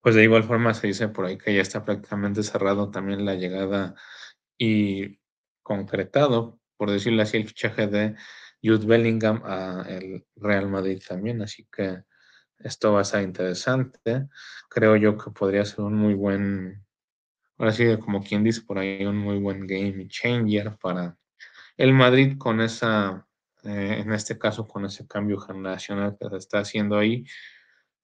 [0.00, 3.34] pues de igual forma se dice por ahí que ya está prácticamente cerrado también la
[3.34, 3.96] llegada
[4.56, 5.18] y
[5.62, 8.14] concretado, por decirlo así, el fichaje de
[8.62, 11.42] Jude Bellingham a el Real Madrid también.
[11.42, 12.04] Así que
[12.60, 14.28] esto va a ser interesante.
[14.70, 16.87] Creo yo que podría ser un muy buen,
[17.58, 21.16] ahora sí, como quien dice por ahí, un muy buen game changer para
[21.76, 23.26] el Madrid con esa,
[23.64, 27.24] eh, en este caso, con ese cambio generacional que se está haciendo ahí,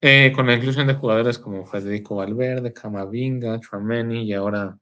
[0.01, 4.79] eh, con la inclusión de jugadores como Federico Valverde, Camavinga, Trameni y ahora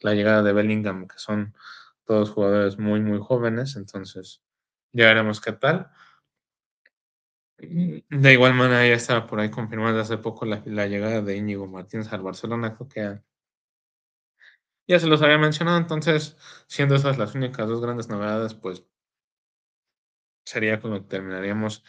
[0.00, 1.54] la llegada de Bellingham, que son
[2.04, 4.42] todos jugadores muy, muy jóvenes, entonces
[4.92, 5.90] ya veremos qué tal.
[7.58, 12.12] De igual manera, ya estaba por ahí confirmada hace poco la, llegada de Íñigo Martínez
[12.12, 13.22] al Barcelona, creo que
[14.86, 18.84] ya se los había mencionado, entonces, siendo esas las únicas dos grandes novedades, pues
[20.44, 21.84] sería como terminaríamos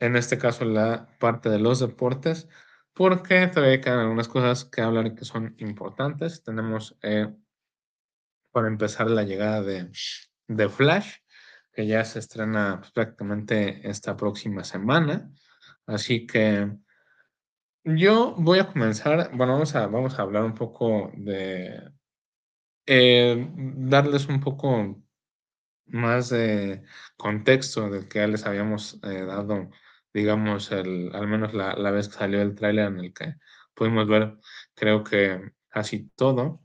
[0.00, 2.48] en este caso la parte de los deportes,
[2.92, 6.42] porque todavía quedan algunas cosas que hablar y que son importantes.
[6.42, 7.32] Tenemos, eh,
[8.50, 9.90] para empezar, la llegada de,
[10.48, 11.18] de Flash,
[11.72, 15.30] que ya se estrena pues, prácticamente esta próxima semana.
[15.86, 16.68] Así que
[17.84, 21.91] yo voy a comenzar, bueno, vamos a, vamos a hablar un poco de,
[22.86, 25.02] eh, darles un poco
[25.86, 26.82] más de
[27.16, 29.70] contexto del que ya les habíamos eh, dado,
[30.12, 33.34] digamos, el, al menos la, la vez que salió el tráiler en el que
[33.74, 34.36] pudimos ver,
[34.74, 36.62] creo que casi todo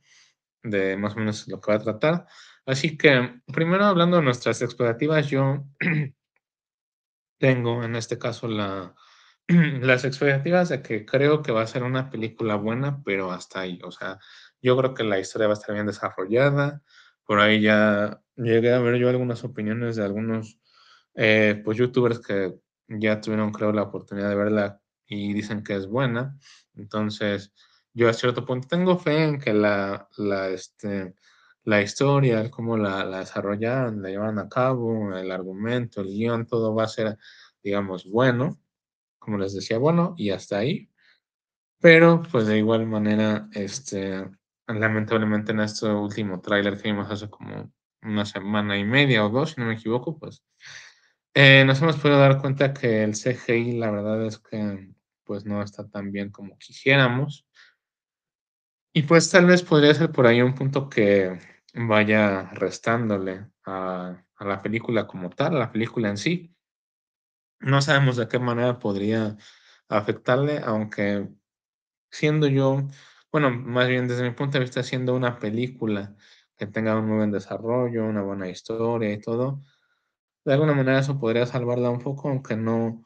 [0.64, 2.28] de más o menos lo que va a tratar.
[2.66, 5.66] Así que, primero hablando de nuestras expectativas, yo
[7.40, 8.94] tengo en este caso la,
[9.48, 13.80] las expectativas de que creo que va a ser una película buena, pero hasta ahí.
[13.84, 14.20] O sea,
[14.68, 16.84] yo creo que la historia va a estar bien desarrollada.
[17.26, 20.60] Por ahí ya llegué a ver yo algunas opiniones de algunos
[21.16, 22.54] eh, pues, youtubers que
[22.88, 26.38] ya tuvieron, creo, la oportunidad de verla y dicen que es buena.
[26.76, 27.54] Entonces,
[27.94, 31.16] yo a cierto punto tengo fe en que la, la, este,
[31.64, 36.76] la historia, cómo la, la desarrollaron, la llevaron a cabo, el argumento, el guion, todo
[36.76, 37.18] va a ser,
[37.64, 38.60] digamos, bueno,
[39.18, 40.90] como les decía, bueno, y hasta ahí.
[41.80, 44.26] Pero, pues de igual manera, este,
[44.68, 49.52] lamentablemente en este último tráiler que vimos hace como una semana y media o dos,
[49.52, 50.44] si no me equivoco, pues
[51.34, 54.90] eh, nos hemos podido dar cuenta que el CGI, la verdad es que
[55.24, 57.46] pues no está tan bien como quisiéramos.
[58.94, 61.40] Y pues tal vez podría ser por ahí un punto que
[61.76, 66.56] vaya restándole a, a la película como tal, a la película en sí.
[67.60, 69.38] No sabemos de qué manera podría
[69.90, 71.28] afectarle, aunque
[72.10, 72.88] siendo yo,
[73.32, 76.16] bueno, más bien desde mi punto de vista, siendo una película
[76.58, 79.62] que tenga un muy buen desarrollo, una buena historia y todo,
[80.46, 83.04] de alguna manera eso podría salvarla un poco, aunque no,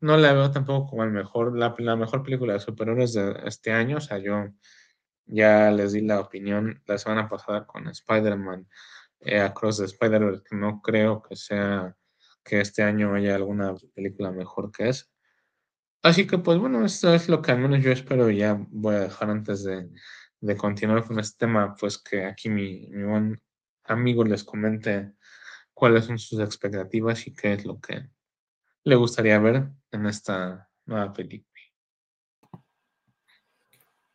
[0.00, 3.96] no la veo tampoco como el mejor, la, mejor película de superhéroes de este año.
[3.96, 4.48] O sea, yo
[5.24, 8.68] ya les di la opinión la semana pasada con Spider-Man
[9.20, 11.96] eh, Across the Spider-Verse, que no creo que sea
[12.44, 15.06] que este año haya alguna película mejor que esa.
[16.02, 18.96] Así que, pues bueno, esto es lo que al menos yo espero y ya voy
[18.96, 19.88] a dejar antes de,
[20.40, 23.40] de continuar con este tema, pues que aquí mi, mi buen
[23.84, 25.12] amigo les comente
[25.72, 28.08] cuáles son sus expectativas y qué es lo que
[28.84, 31.52] le gustaría ver en esta nueva película.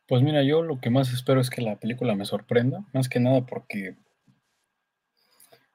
[0.06, 3.20] Pues mira, yo lo que más espero es que la película me sorprenda, más que
[3.20, 3.96] nada porque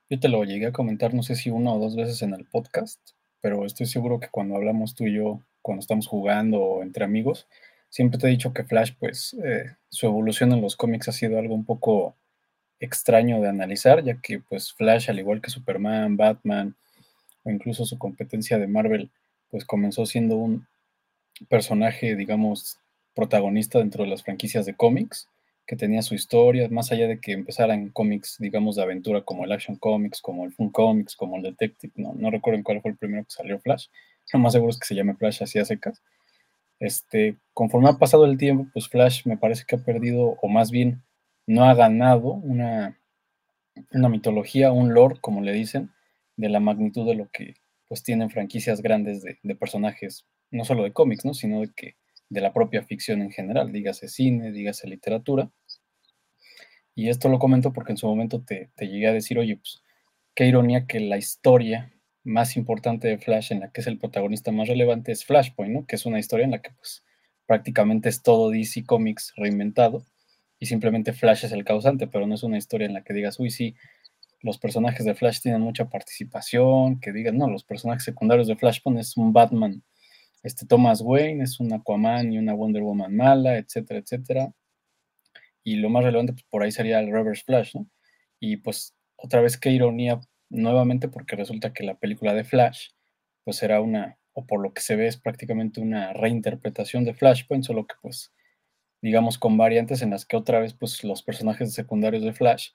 [0.10, 2.46] yo te lo llegué a comentar, no sé si una o dos veces en el
[2.46, 3.00] podcast,
[3.42, 7.48] pero estoy seguro que cuando hablamos tú y yo, cuando estamos jugando o entre amigos,
[7.90, 11.40] siempre te he dicho que Flash, pues eh, su evolución en los cómics ha sido
[11.40, 12.16] algo un poco
[12.80, 16.76] extraño de analizar, ya que pues Flash, al igual que Superman, Batman
[17.44, 19.10] o incluso su competencia de Marvel,
[19.50, 20.68] pues comenzó siendo un
[21.50, 22.80] personaje, digamos,
[23.16, 25.30] protagonista dentro de las franquicias de cómics,
[25.66, 29.46] que tenía su historia, más allá de que empezara en cómics, digamos, de aventura como
[29.46, 32.92] el Action Comics, como el Fun Comics, como el Detective, no, no recuerdo cuál fue
[32.92, 33.88] el primero que salió Flash,
[34.32, 36.02] lo más seguro es que se llame Flash así a secas.
[36.80, 40.72] Este, conforme ha pasado el tiempo, pues Flash me parece que ha perdido, o más
[40.72, 41.04] bien
[41.46, 43.00] no ha ganado una,
[43.92, 45.92] una mitología, un lore, como le dicen,
[46.36, 47.56] de la magnitud de lo que
[47.88, 51.34] pues tienen franquicias grandes de, personajes, no solo de cómics, ¿no?
[51.34, 51.96] sino de que
[52.30, 55.52] de la propia ficción en general, dígase cine, dígase literatura.
[56.96, 59.84] Y esto lo comento porque en su momento te, te llegué a decir, oye, pues
[60.34, 61.93] qué ironía que la historia
[62.24, 65.86] más importante de Flash, en la que es el protagonista más relevante, es Flashpoint, ¿no?
[65.86, 67.04] Que es una historia en la que pues
[67.46, 70.06] prácticamente es todo DC Comics reinventado
[70.60, 73.40] y simplemente Flash es el causante, pero no es una historia en la que digas,
[73.40, 73.76] uy, sí,
[74.42, 79.00] los personajes de Flash tienen mucha participación, que digan, no, los personajes secundarios de Flashpoint
[79.00, 79.84] es un Batman,
[80.44, 84.54] este Thomas Wayne, es un Aquaman y una Wonder Woman mala, etcétera, etcétera.
[85.64, 87.88] Y lo más relevante, pues por ahí sería el Reverse Flash, ¿no?
[88.40, 92.90] Y pues otra vez qué ironía, nuevamente, porque resulta que la película de Flash,
[93.44, 97.66] pues será una, o por lo que se ve, es prácticamente una reinterpretación de Flashpoint,
[97.66, 98.32] solo que pues
[99.04, 102.70] digamos, con variantes en las que otra vez, pues los personajes secundarios de Flash,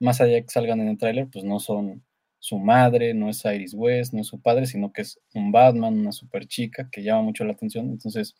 [0.00, 2.02] más allá de que salgan en el tráiler, pues no son
[2.38, 5.98] su madre, no es Iris West, no es su padre, sino que es un Batman,
[5.98, 7.90] una super chica que llama mucho la atención.
[7.90, 8.36] Entonces,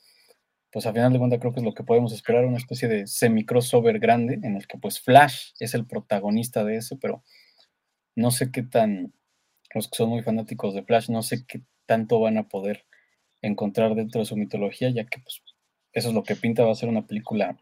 [0.72, 3.06] pues a final de cuentas creo que es lo que podemos esperar, una especie de
[3.06, 7.22] semi-crossover grande en el que pues Flash es el protagonista de eso, pero
[8.16, 9.12] no sé qué tan,
[9.74, 12.84] los que son muy fanáticos de Flash, no sé qué tanto van a poder
[13.42, 15.42] encontrar dentro de su mitología, ya que pues
[15.92, 17.56] eso es lo que pinta, va a ser una película,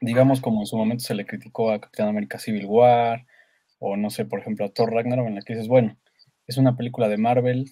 [0.00, 3.26] digamos como en su momento se le criticó a Capitán América Civil War,
[3.78, 5.98] o no sé, por ejemplo, a Thor Ragnarok, en la que dices, bueno,
[6.46, 7.70] es una película de Marvel,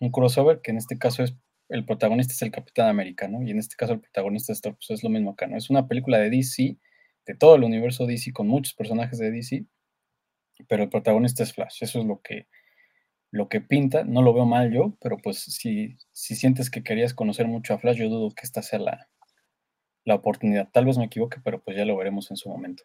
[0.00, 1.34] un crossover, que en este caso es,
[1.68, 3.42] el protagonista es el Capitán América, ¿no?
[3.42, 5.56] Y en este caso el protagonista es Thor, pues es lo mismo acá, ¿no?
[5.56, 6.78] Es una película de DC,
[7.26, 9.66] de todo el universo DC, con muchos personajes de DC,
[10.68, 12.46] pero el protagonista es Flash, eso es lo que,
[13.30, 17.14] lo que pinta, no lo veo mal yo, pero pues si, si sientes que querías
[17.14, 19.08] conocer mucho a Flash, yo dudo que esta sea la,
[20.04, 20.68] la oportunidad.
[20.72, 22.84] Tal vez me equivoque, pero pues ya lo veremos en su momento.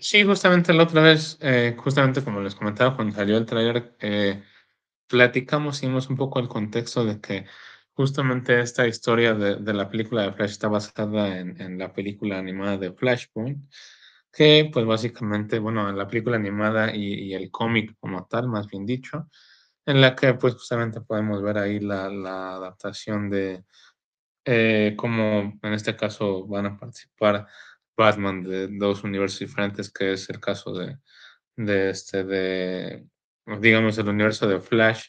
[0.00, 4.42] Sí, justamente la otra vez, eh, justamente como les comentaba, cuando salió el trailer, eh,
[5.06, 7.46] platicamos, hicimos un poco el contexto de que
[7.92, 12.38] justamente esta historia de, de la película de Flash está basada en, en, la película
[12.38, 13.70] animada de Flashpoint,
[14.36, 18.84] que pues básicamente, bueno, en la película animada y, el cómic como tal, más bien
[18.84, 19.30] dicho,
[19.86, 22.04] en la que pues justamente podemos ver ahí la,
[22.56, 23.64] adaptación de
[24.44, 27.46] eh, cómo en este caso van a participar
[27.96, 30.98] Batman de dos universos diferentes, que es el caso de,
[31.90, 33.06] este, de,
[33.60, 35.06] digamos, el universo de Flash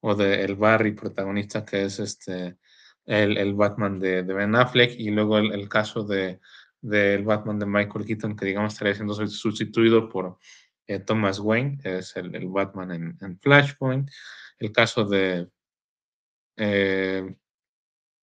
[0.00, 2.56] o de el Barry protagonista, que es este,
[3.04, 6.40] el, el Batman de, Ben Affleck, y luego el caso de
[6.80, 10.38] del Batman de Michael Keaton, que digamos estaría siendo sustituido por
[10.86, 14.10] eh, Thomas Wayne, que es el, Batman en, en, Flashpoint,
[14.58, 15.48] el caso de
[16.56, 17.34] eh,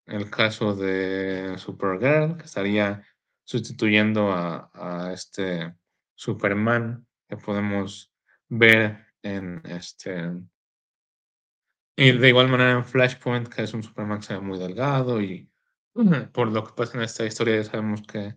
[0.06, 3.04] el caso de Supergirl, que estaría
[3.44, 5.74] sustituyendo a, a, este
[6.16, 8.12] Superman que podemos
[8.48, 10.32] ver en este.
[11.96, 15.22] Y de igual manera en Flashpoint, que es un Superman que se ve muy delgado
[15.22, 15.50] y
[16.34, 18.36] por lo que pasa en esta historia ya sabemos que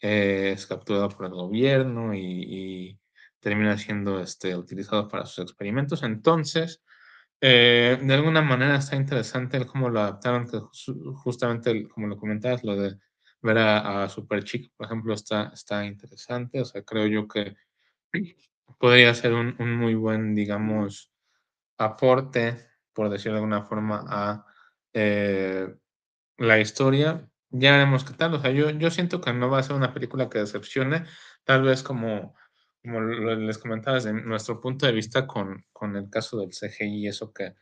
[0.00, 2.98] es capturado por el gobierno y,
[3.40, 6.02] termina siendo este, utilizado para sus experimentos.
[6.02, 6.82] Entonces,
[7.42, 10.60] eh, de alguna manera está interesante el cómo lo adaptaron, que
[11.14, 12.96] justamente como lo comentabas, lo de
[13.42, 16.62] ver a, a Super Chico, por ejemplo, está, está interesante.
[16.62, 17.54] O sea, creo yo que
[18.78, 21.12] podría ser un, un muy buen, digamos,
[21.76, 24.46] aporte, por decirlo de alguna forma, a
[24.94, 25.74] eh,
[26.38, 27.28] la historia.
[27.50, 28.34] Ya veremos qué tal.
[28.34, 31.04] O sea, yo, yo siento que no va a ser una película que decepcione.
[31.44, 32.34] Tal vez como,
[32.82, 37.32] como les comentaba desde nuestro punto de vista con, con el caso del CGI, eso
[37.32, 37.54] que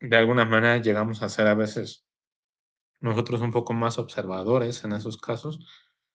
[0.00, 2.04] de alguna manera llegamos a ser a veces
[3.00, 5.60] nosotros un poco más observadores en esos casos,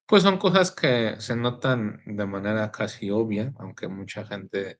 [0.07, 4.79] pues son cosas que se notan de manera casi obvia, aunque mucha gente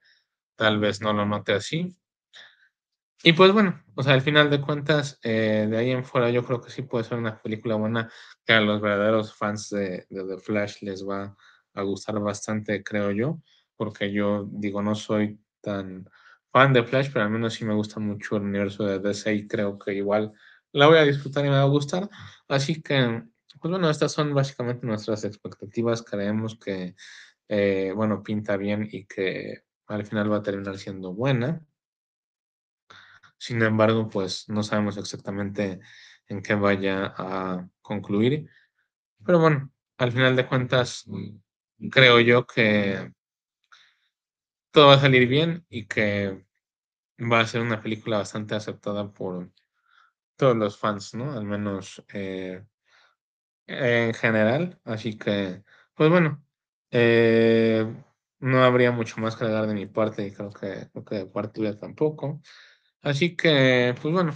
[0.58, 1.96] tal vez no lo note así.
[3.26, 6.44] Y pues bueno, o sea, al final de cuentas, eh, de ahí en fuera yo
[6.44, 8.12] creo que sí puede ser una película buena
[8.46, 11.34] que a los verdaderos fans de, The Flash les va
[11.74, 13.40] a gustar bastante, creo yo,
[13.78, 16.06] porque yo digo, no soy tan
[16.52, 19.48] fan de Flash, pero al menos sí me gusta mucho el universo de DC y
[19.48, 20.34] creo que igual
[20.74, 22.10] la voy a disfrutar y me va a gustar.
[22.50, 23.24] Así que,
[23.62, 26.04] pues bueno, estas son básicamente nuestras expectativas.
[26.04, 26.96] Creemos que,
[27.48, 31.66] eh, bueno, pinta bien y que al final va a terminar siendo buena.
[33.44, 35.82] Sin embargo, pues no sabemos exactamente
[36.30, 38.50] en qué vaya a concluir.
[39.26, 41.04] Pero bueno, al final de cuentas,
[41.92, 43.12] creo yo que
[44.72, 46.46] todo va a salir bien y que
[47.20, 49.52] va a ser una película bastante aceptada por
[50.38, 51.34] todos los fans, ¿no?
[51.34, 52.64] Al menos eh,
[53.68, 54.80] en general.
[54.86, 55.64] Así que,
[55.96, 56.42] pues bueno,
[56.92, 57.86] eh,
[58.40, 61.48] no habría mucho más que agregar de mi parte y creo que, creo que de
[61.50, 62.42] tuya tampoco.
[63.04, 64.34] Así que, pues bueno,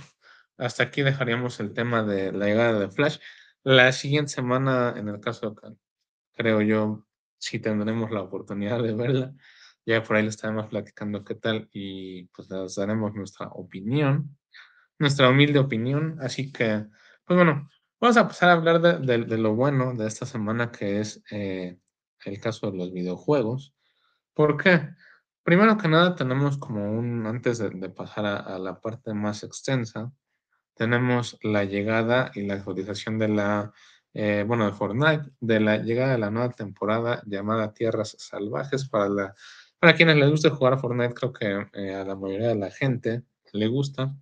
[0.57, 3.17] hasta aquí dejaríamos el tema de la llegada de Flash.
[3.63, 5.75] La siguiente semana, en el caso de
[6.33, 7.05] creo yo,
[7.37, 9.33] sí tendremos la oportunidad de verla.
[9.85, 14.37] Ya por ahí le estaremos platicando qué tal y pues les daremos nuestra opinión,
[14.99, 16.17] nuestra humilde opinión.
[16.21, 16.85] Así que,
[17.25, 17.69] pues bueno,
[18.01, 21.79] vamos a pasar a hablar de lo bueno de esta semana que es eh,
[22.25, 23.73] el caso de los videojuegos.
[24.33, 24.89] ¿Por qué?
[25.47, 30.11] Primero que nada tenemos como un, antes de, pasar a, a, la parte más extensa,
[30.73, 33.71] tenemos la llegada y la actualización de la,
[34.13, 39.07] eh, bueno, de Fortnite, de la llegada de la nueva temporada llamada Tierras Salvajes para
[39.07, 39.35] la
[39.79, 42.69] para quienes les guste jugar a Fortnite, creo que eh, a la mayoría de la
[42.69, 43.23] gente
[43.53, 44.13] le gusta,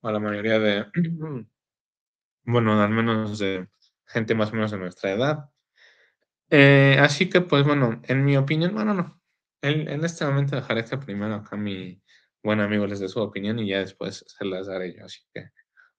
[0.00, 0.86] a la mayoría de,
[2.44, 3.68] bueno, al menos de
[4.06, 5.50] gente más o menos de nuestra edad.
[6.48, 9.19] Eh, así que, pues bueno, en mi opinión, bueno, no.
[9.62, 12.00] En, en este momento dejaré que primero acá mi
[12.42, 15.04] buen amigo les dé su opinión y ya después se las daré yo.
[15.04, 15.50] Así que,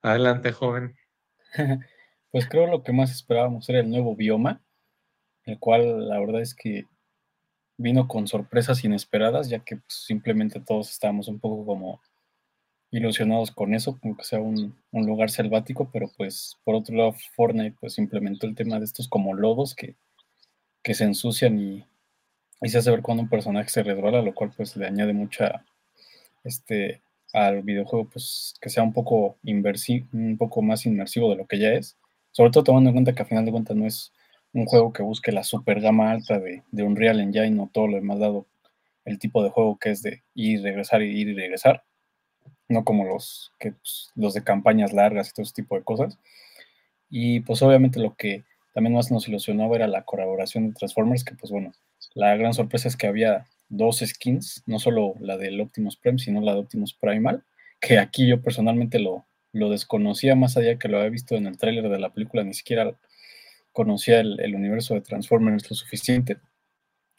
[0.01, 0.95] adelante, joven.
[2.32, 4.64] Pues creo lo que más esperábamos era el nuevo bioma,
[5.43, 6.86] el cual la verdad es que
[7.78, 12.01] vino con sorpresas inesperadas, ya que pues, simplemente todos estábamos un poco como
[12.89, 17.14] ilusionados con eso, como que sea un, un, lugar selvático, pero pues por otro lado
[17.36, 19.97] Fortnite pues implementó el tema de estos como lodos que,
[20.84, 21.86] que se ensucian y,
[22.62, 25.66] y, se hace ver cuando un personaje se resbala, lo cual pues le añade mucha,
[26.43, 27.01] este,
[27.34, 31.59] al videojuego pues que sea un poco inversivo, un poco más inmersivo de lo que
[31.59, 31.97] ya es,
[32.32, 34.12] sobre todo tomando en cuenta que a final de cuentas no es
[34.53, 37.95] un juego que busque la super gama alta de, de Unreal Engine o todo lo
[37.95, 38.45] demás dado
[39.05, 41.84] el tipo de juego que es de ir y regresar y ir y regresar,
[42.70, 46.18] no como los, que, pues, los de campañas largas y todo ese tipo de cosas.
[47.09, 48.43] Y pues obviamente lo que
[48.74, 51.74] también más nos ilusionaba era la colaboración de Transformers, que pues bueno,
[52.14, 56.41] la gran sorpresa es que había dos skins, no solo la del Optimus Prime, sino
[56.41, 57.43] la de Optimus Primal,
[57.80, 61.57] que aquí yo personalmente lo, lo desconocía más allá que lo había visto en el
[61.57, 62.95] tráiler de la película, ni siquiera
[63.72, 66.38] conocía el, el, universo de Transformers lo suficiente,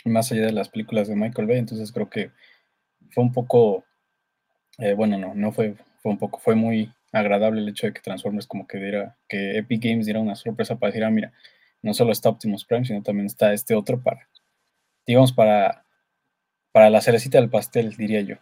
[0.05, 2.30] más allá de las películas de Michael Bay, entonces creo que
[3.11, 3.84] fue un poco,
[4.78, 8.01] eh, bueno, no, no fue, fue un poco, fue muy agradable el hecho de que
[8.01, 11.32] Transformers como que diera, que Epic Games diera una sorpresa para decir, ah, mira,
[11.82, 14.28] no solo está Optimus Prime, sino también está este otro para,
[15.07, 15.86] digamos, para,
[16.72, 18.36] para la cerecita del pastel, diría yo.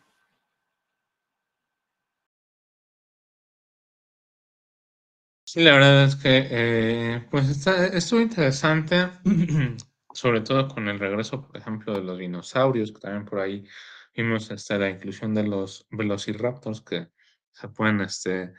[5.53, 9.11] Sí, la verdad es que eh, pues está, estuvo interesante,
[10.15, 13.67] sobre todo con el regreso, por ejemplo, de los dinosaurios, que también por ahí
[14.15, 17.09] vimos este, la inclusión de los velociraptors que
[17.51, 18.53] se pueden este,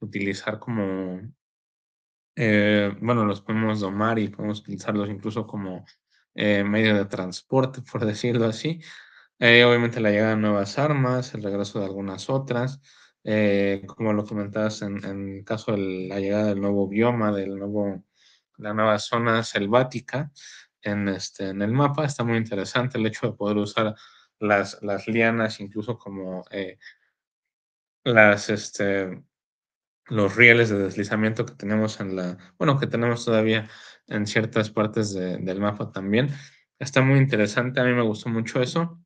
[0.00, 1.20] utilizar como,
[2.34, 5.84] eh, bueno, los podemos domar y podemos utilizarlos incluso como
[6.40, 8.80] eh, medio de transporte, por decirlo así.
[9.40, 12.80] Eh, obviamente la llegada de nuevas armas, el regreso de algunas otras.
[13.24, 15.78] Eh, como lo comentabas en, el caso de
[16.08, 18.04] la llegada del nuevo bioma, del nuevo,
[18.56, 20.30] la nueva zona selvática
[20.80, 23.96] en, este, en el mapa, está muy interesante el hecho de poder usar
[24.38, 26.44] las, las lianas, incluso como
[28.04, 29.24] las, este,
[30.06, 33.68] los rieles de deslizamiento que tenemos en la, bueno, que tenemos todavía
[34.08, 36.30] en ciertas partes de, del mapa también.
[36.78, 39.00] Está muy interesante, a mí me gustó mucho eso.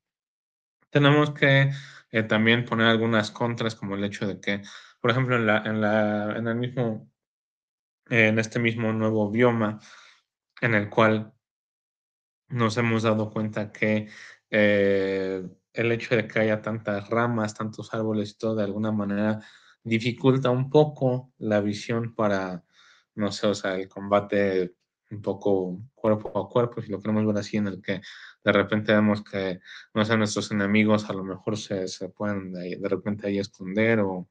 [0.91, 1.71] Tenemos que
[2.11, 4.63] eh, también poner algunas contras, como el hecho de que,
[5.01, 7.11] por ejemplo, en, la, en, la, en el mismo,
[8.09, 9.81] en este mismo nuevo bioma,
[10.61, 11.33] en el cual
[12.49, 14.09] nos hemos dado cuenta que
[14.51, 15.43] eh,
[15.73, 19.41] el hecho de que haya tantas ramas, tantos árboles y todo, de alguna manera
[19.83, 22.63] dificulta un poco la visión para,
[23.15, 24.75] no sé, o sea, el combate
[25.13, 28.01] un poco cuerpo a cuerpo, si lo queremos ver así, en el que
[28.45, 29.61] de repente vemos que,
[29.95, 34.01] no sé, nuestros enemigos a lo mejor se, se pueden de, de, repente ahí esconder
[34.01, 34.29] o,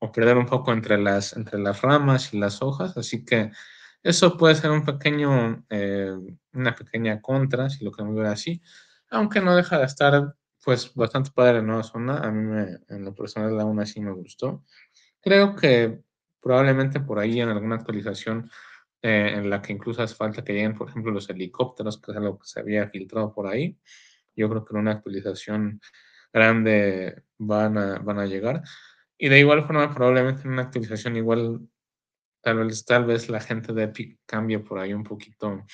[0.00, 3.50] o, perder un poco entre las, entre las ramas y las hojas, así que
[4.02, 6.12] eso puede ser un pequeño, eh,
[6.52, 8.60] una pequeña contra, si lo queremos ver así,
[9.10, 13.14] aunque no deja de estar pues bastante padre nueva zona, a mí me, en lo
[13.14, 14.64] personal aún así me gustó.
[15.20, 16.02] Creo que
[16.40, 18.50] probablemente por ahí en alguna actualización
[19.02, 22.16] eh, en la que incluso hace falta que lleguen, por ejemplo, los helicópteros, que es
[22.16, 23.78] algo que se había filtrado por ahí.
[24.34, 25.80] Yo creo que en una actualización
[26.32, 28.62] grande van a, van a llegar.
[29.16, 31.60] Y de igual forma, probablemente en una actualización igual,
[32.40, 35.64] tal vez, tal vez la gente de Epic cambie por ahí un poquito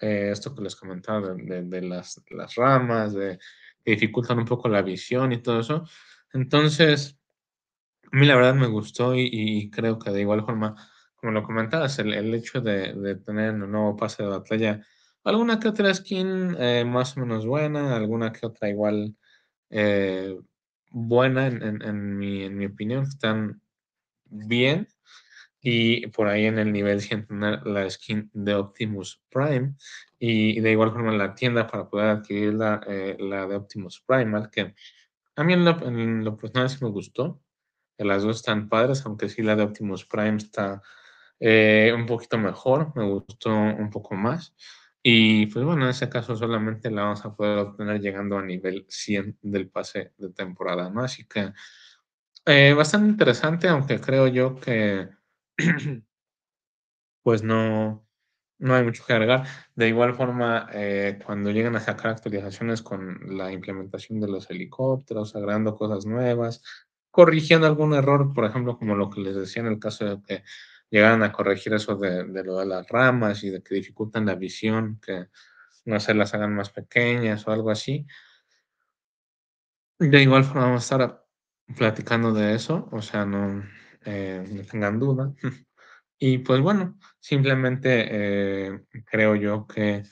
[0.00, 3.38] eh, esto que les comentaba de, de, de las, las, ramas, de,
[3.82, 5.84] que dificultan un poco la visión y todo eso.
[6.32, 7.18] Entonces,
[8.12, 10.74] a mí la verdad me gustó y, y creo que de igual forma
[11.26, 14.86] como lo comentabas, el, el hecho de, de, tener un nuevo pase de batalla,
[15.24, 19.16] alguna que otra skin eh, más o menos buena, alguna que otra igual
[19.68, 20.38] eh,
[20.88, 23.60] buena en, en, mi, en mi opinión, están
[24.26, 24.86] bien.
[25.60, 29.74] Y por ahí en el nivel 100 tener la skin de Optimus Prime
[30.20, 33.56] y, y, de igual forma en la tienda para poder adquirir la, eh, la de
[33.56, 34.76] Optimus Primal, que
[35.34, 37.42] a mí en lo, en lo personal sí me gustó.
[37.98, 40.82] Las dos están padres, aunque sí la de Optimus Prime está
[41.40, 44.54] eh, un poquito mejor, me gustó un poco más.
[45.02, 48.86] Y pues bueno, en ese caso solamente la vamos a poder obtener llegando a nivel
[48.88, 51.02] 100 del pase de temporada, ¿no?
[51.02, 51.52] Así que
[52.46, 55.08] eh, bastante interesante, aunque creo yo que
[57.22, 58.06] pues no,
[58.58, 59.46] no hay mucho que agregar.
[59.74, 65.36] De igual forma, eh, cuando llegan a sacar actualizaciones con la implementación de los helicópteros,
[65.36, 66.62] agregando cosas nuevas,
[67.10, 70.42] corrigiendo algún error, por ejemplo, como lo que les decía en el caso de que
[70.90, 75.00] llegaran a corregir eso de, lo de las ramas y de que dificultan la visión,
[75.04, 75.26] que
[75.84, 78.06] no se las hagan más pequeñas o algo así.
[79.98, 81.26] De igual forma vamos a estar
[81.76, 83.64] platicando de eso, o sea, no,
[84.04, 85.32] eh, no tengan duda.
[86.18, 90.02] Y pues bueno, simplemente eh, creo yo que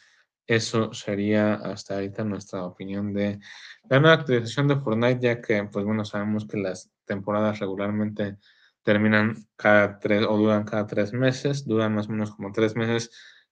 [0.46, 3.40] eso sería hasta ahorita nuestra opinión de
[3.88, 8.36] la nueva actualización de Fortnite, ya que pues bueno, sabemos que las temporadas regularmente
[8.84, 13.10] terminan cada tres o duran cada tres meses, duran más o menos como tres meses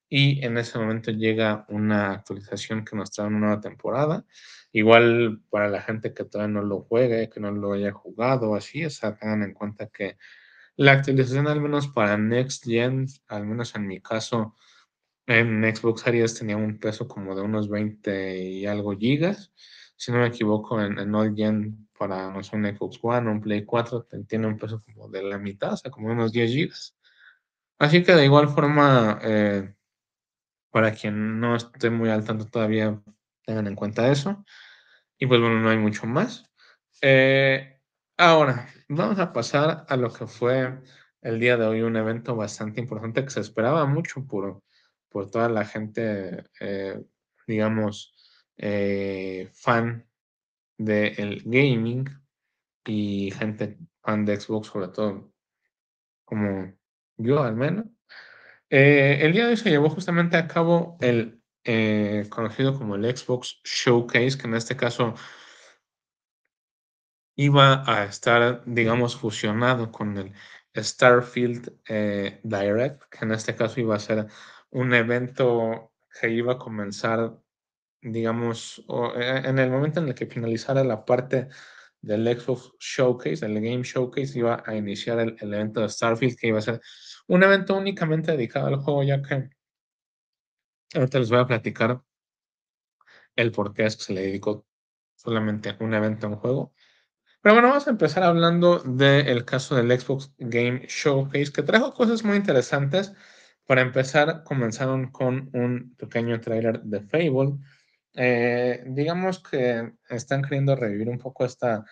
[0.09, 4.26] y en ese momento llega una actualización que nos trae una nueva temporada.
[4.72, 8.85] Igual para la gente que todavía no lo juegue, que no lo haya jugado así,
[8.85, 10.18] o sea, tengan en cuenta que
[10.76, 14.55] la actualización al menos para Next Gen, al menos en mi caso,
[15.26, 19.53] en Xbox Series tenía un peso como de unos 20 y algo gigas.
[19.97, 23.32] Si no me equivoco, en, en All Gen para no sé, un Xbox One o
[23.32, 26.50] un Play 4 tiene un peso como de la mitad, o sea, como unos 10
[26.50, 26.96] gigas.
[27.78, 29.72] Así que de igual forma, eh,
[30.70, 33.00] para quien no esté muy al tanto todavía,
[33.46, 34.44] tengan en cuenta eso.
[35.16, 36.50] Y pues bueno, no hay mucho más.
[37.03, 37.80] Eh,
[38.16, 40.80] ahora, vamos a pasar a lo que fue
[41.20, 44.61] el día de hoy, un evento bastante importante que se esperaba mucho por,
[45.09, 47.00] por toda la gente, eh,
[47.46, 48.16] digamos,
[48.57, 50.05] eh, fan
[50.85, 52.09] del gaming
[52.85, 55.33] y gente fan de Xbox, sobre todo,
[56.24, 56.72] como
[57.16, 57.87] yo al menos.
[58.70, 61.43] Eh, el día de hoy se llevó justamente a cabo el
[62.30, 65.14] conocido como el Xbox Showcase, que en este caso
[67.37, 70.33] iba a estar, digamos, fusionado con el
[70.76, 71.72] Starfield
[72.43, 74.26] Direct, que en este caso iba a ser
[74.70, 77.39] un evento que iba a comenzar,
[78.03, 78.84] digamos,
[79.16, 81.48] e, en el momento en el que finalizara la parte
[82.00, 86.59] del Xbox Showcase, el Game Showcase, iba a iniciar el, evento de Starfield, que iba
[86.59, 86.80] a ser
[87.28, 89.50] un evento únicamente dedicado al juego, ya que
[90.94, 92.03] ahorita les voy a platicar
[93.36, 94.66] el por qué se le dedicó
[95.14, 96.74] solamente un evento a un juego.
[97.40, 102.24] Pero bueno, vamos a empezar hablando del caso del Xbox Game Showcase, que trajo cosas
[102.24, 103.12] muy interesantes.
[103.66, 107.59] Para empezar, comenzaron con un pequeño trailer de Fable.
[108.15, 111.85] Eh, digamos que están queriendo revivir un poco esta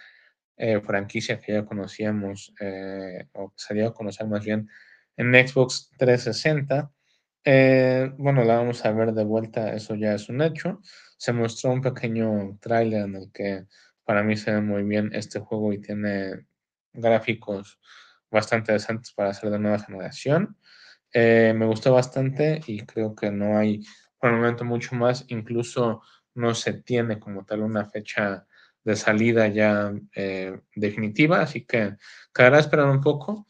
[0.57, 4.68] eh, franquicia que ya conocíamos, eh, o que se dio a conocer más bien
[5.16, 6.93] en Xbox 360.
[8.18, 10.81] bueno, la vamos a ver de vuelta, eso ya es un hecho.
[11.16, 13.66] Se mostró un pequeño trailer en el que
[14.05, 16.47] para mí se ve muy bien este juego y tiene
[16.93, 17.79] gráficos
[18.31, 20.57] bastante decentes para ser de nueva generación.
[21.12, 23.83] Eh, me gustó bastante y creo que no hay
[24.21, 25.25] por el momento mucho más.
[25.29, 26.03] Incluso
[26.35, 28.47] no se tiene como tal una fecha
[28.85, 31.97] de salida ya eh, definitiva, así que
[32.35, 33.47] quedará esperar un poco.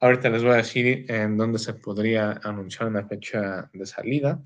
[0.00, 4.42] Ahorita les voy a decir en dónde se podría anunciar una fecha de salida.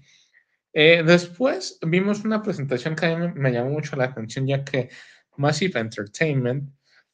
[0.72, 4.90] Eh, después vimos una presentación que a mí me llamó mucho la atención, ya que
[5.36, 6.70] Massive Entertainment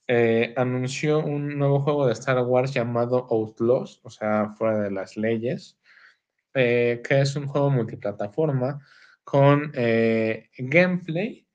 [0.07, 5.17] eh, anunció un nuevo juego de Star Wars llamado Outlaws, o sea, fuera de las
[5.17, 5.79] leyes,
[6.55, 8.81] eh, que es un juego multiplataforma
[9.25, 11.47] con eh, gameplay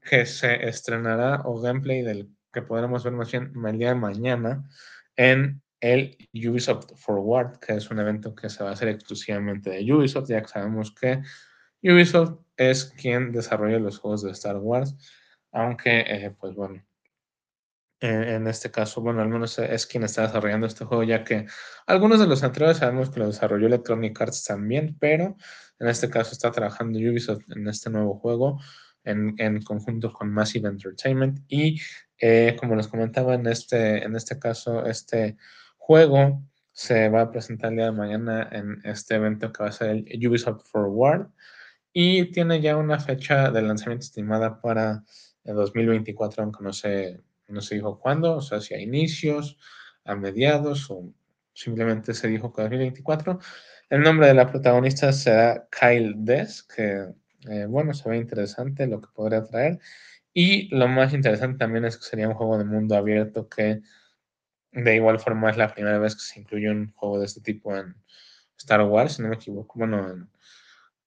[0.00, 4.62] que se estrenará, o gameplay del que podremos ver más bien el día de mañana
[5.16, 9.92] en el Ubisoft Forward, que es un evento que se va a hacer exclusivamente de
[9.92, 11.22] Ubisoft, ya que sabemos que
[11.82, 14.94] Ubisoft es quien desarrolla los juegos de Star Wars,
[15.52, 16.82] aunque, pues bueno,
[18.04, 21.46] en este caso, bueno, al menos es quien está desarrollando este juego, ya que
[21.86, 25.36] algunos de los anteriores sabemos que lo desarrolló Electronic Arts también, pero
[25.78, 28.60] en este caso está trabajando Ubisoft en este nuevo juego
[29.04, 31.40] en, en conjunto con Massive Entertainment.
[31.48, 31.80] Y
[32.18, 35.36] eh, como les comentaba en este, en este caso, este
[35.76, 36.42] juego
[36.72, 40.04] se va a presentar el día de mañana en este evento que va a ser
[40.06, 41.28] el Ubisoft Forward
[41.92, 45.04] y tiene ya una fecha de lanzamiento estimada para
[45.44, 49.58] el 2024, aunque no sé no se dijo cuándo, o sea, si inicios,
[50.04, 51.12] a mediados o
[51.52, 53.38] simplemente se dijo que 2024.
[53.90, 57.06] El nombre de la protagonista será Kyle Des, que
[57.48, 59.78] eh, bueno, se ve interesante lo que podría traer.
[60.32, 63.82] Y lo más interesante también es que sería un juego de mundo abierto que
[64.72, 67.76] de igual forma es la primera vez que se incluye un juego de este tipo
[67.76, 67.94] en
[68.58, 69.78] Star Wars, si no me equivoco.
[69.78, 70.28] Bueno,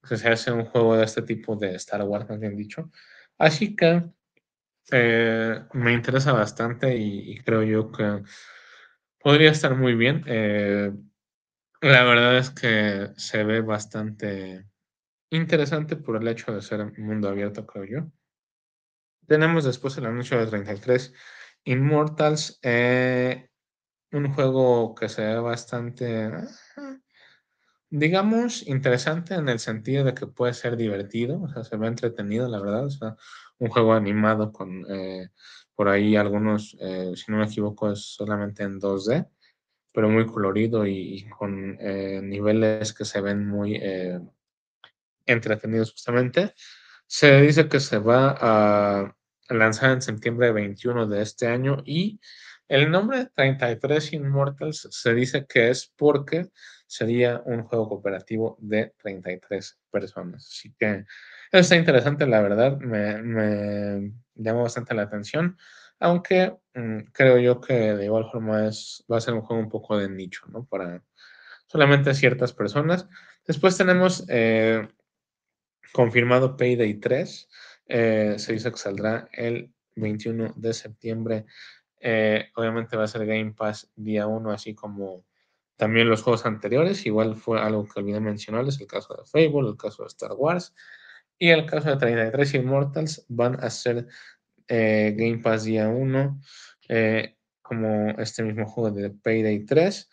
[0.08, 2.90] que se hace un juego de este tipo de Star Wars, más bien dicho.
[3.38, 4.04] Así que
[4.92, 8.24] eh, me interesa bastante y, creo yo que
[9.20, 10.24] podría estar muy bien.
[10.28, 10.92] Eh,
[11.82, 14.66] la verdad es que se ve bastante
[15.30, 18.12] interesante por el hecho de ser mundo abierto, creo yo.
[19.28, 21.14] Tenemos después el anuncio de 33
[21.66, 22.60] Immortals.
[22.64, 23.50] Eh,
[24.12, 26.32] un juego que se ve bastante,
[27.90, 32.48] digamos, interesante en el sentido de que puede ser divertido, o sea, se ve entretenido,
[32.50, 33.16] la verdad, o sea,
[33.60, 35.30] un juego animado con eh,
[35.76, 39.30] por ahí algunos, eh, si no me equivoco, es solamente en 2D,
[39.94, 43.82] pero muy colorido y, con eh, niveles que se ven muy
[45.26, 46.54] entretenidos justamente.
[47.08, 49.16] Se dice que se va a
[49.50, 52.20] lanzar en septiembre 21 de este año y
[52.68, 56.50] el nombre 33 Immortals se dice que es porque
[56.88, 60.48] sería un juego cooperativo de 33 personas.
[60.48, 61.06] Así que
[61.52, 65.58] está interesante, la verdad, me, me llama bastante la atención,
[66.00, 69.70] aunque mm, creo yo que de igual forma es, va a ser un juego un
[69.70, 70.66] poco de nicho, ¿no?
[70.66, 71.04] Para
[71.68, 73.08] solamente ciertas personas.
[73.46, 74.88] Después tenemos eh,
[75.94, 77.50] confirmado Payday 3.
[77.88, 81.46] Eh, se dice que saldrá el 21 de septiembre.
[82.00, 85.26] Eh, obviamente va a ser Game Pass día 1, así como
[85.78, 87.06] también los juegos anteriores.
[87.06, 90.76] Igual fue algo que olvidé mencionarles, el caso de Fable, el caso de Star Wars
[91.40, 94.08] y el caso de 33 Immortals van a ser
[94.68, 96.42] eh, Game Pass día 1,
[97.62, 100.10] como este mismo juego de Payday 3.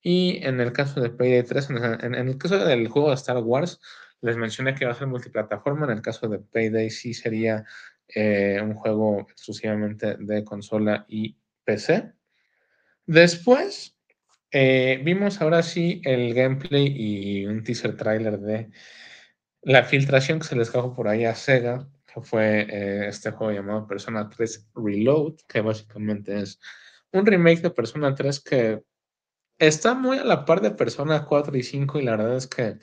[0.00, 3.80] Y en el caso de Payday 3, en el caso del juego de Star Wars,
[4.20, 5.86] les mencioné que va a ser multiplataforma.
[5.86, 7.64] En el caso de Payday sí sería
[8.08, 12.12] eh, un juego exclusivamente de consola y PC.
[13.06, 13.97] Después
[14.50, 18.70] eh, vimos ahora sí el gameplay y un teaser trailer de
[19.62, 23.52] la filtración que se les cajó por ahí a Sega, que fue eh, este juego
[23.52, 26.58] llamado Persona 3 Reload, que básicamente es
[27.12, 28.82] un remake de Persona 3 que
[29.58, 32.78] está muy a la par de Persona 4 y 5 y la verdad es que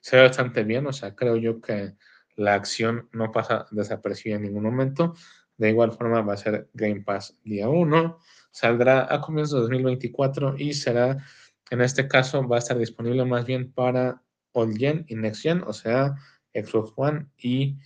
[0.00, 1.94] se ve bastante bien, o sea, creo yo que
[2.36, 5.14] la acción no pasa desapercibida en ningún momento.
[5.56, 8.18] De igual forma va a ser Game Pass día 1,
[8.58, 11.24] saldrá a comienzos de 2024 y será,
[11.70, 14.20] en este caso, va a estar disponible más bien para
[14.52, 16.16] Old Gen y Next Gen, o sea,
[16.52, 17.78] Xbox One y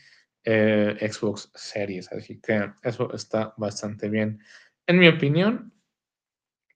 [0.44, 2.10] eh, Xbox Series.
[2.10, 4.40] Así que eso está bastante bien,
[4.86, 5.74] en mi opinión.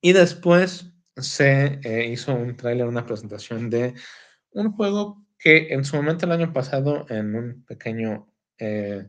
[0.02, 3.94] Y después se eh, hizo un trailer, una presentación de
[4.50, 9.06] un juego que en su momento el año pasado, en un pequeño eh,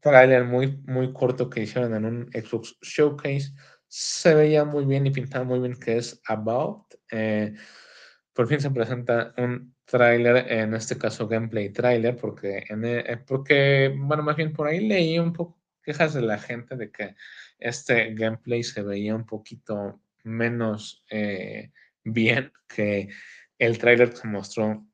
[0.00, 3.52] trailer muy, muy corto que hicieron en un Xbox Showcase,
[3.86, 6.94] se veía muy bien y pintaba muy bien que es About.
[7.10, 7.54] Eh,
[8.32, 13.94] por fin se presenta un trailer, en este caso gameplay trailer, porque, en, eh, porque,
[13.96, 17.14] bueno, más bien por ahí leí un poco quejas de la gente de que
[17.58, 21.04] este gameplay se veía un poquito menos
[22.04, 23.08] bien que
[23.58, 24.86] el trailer que se mostró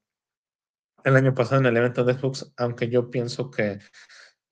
[1.05, 3.79] el año pasado en el evento de Xbox, aunque yo pienso que,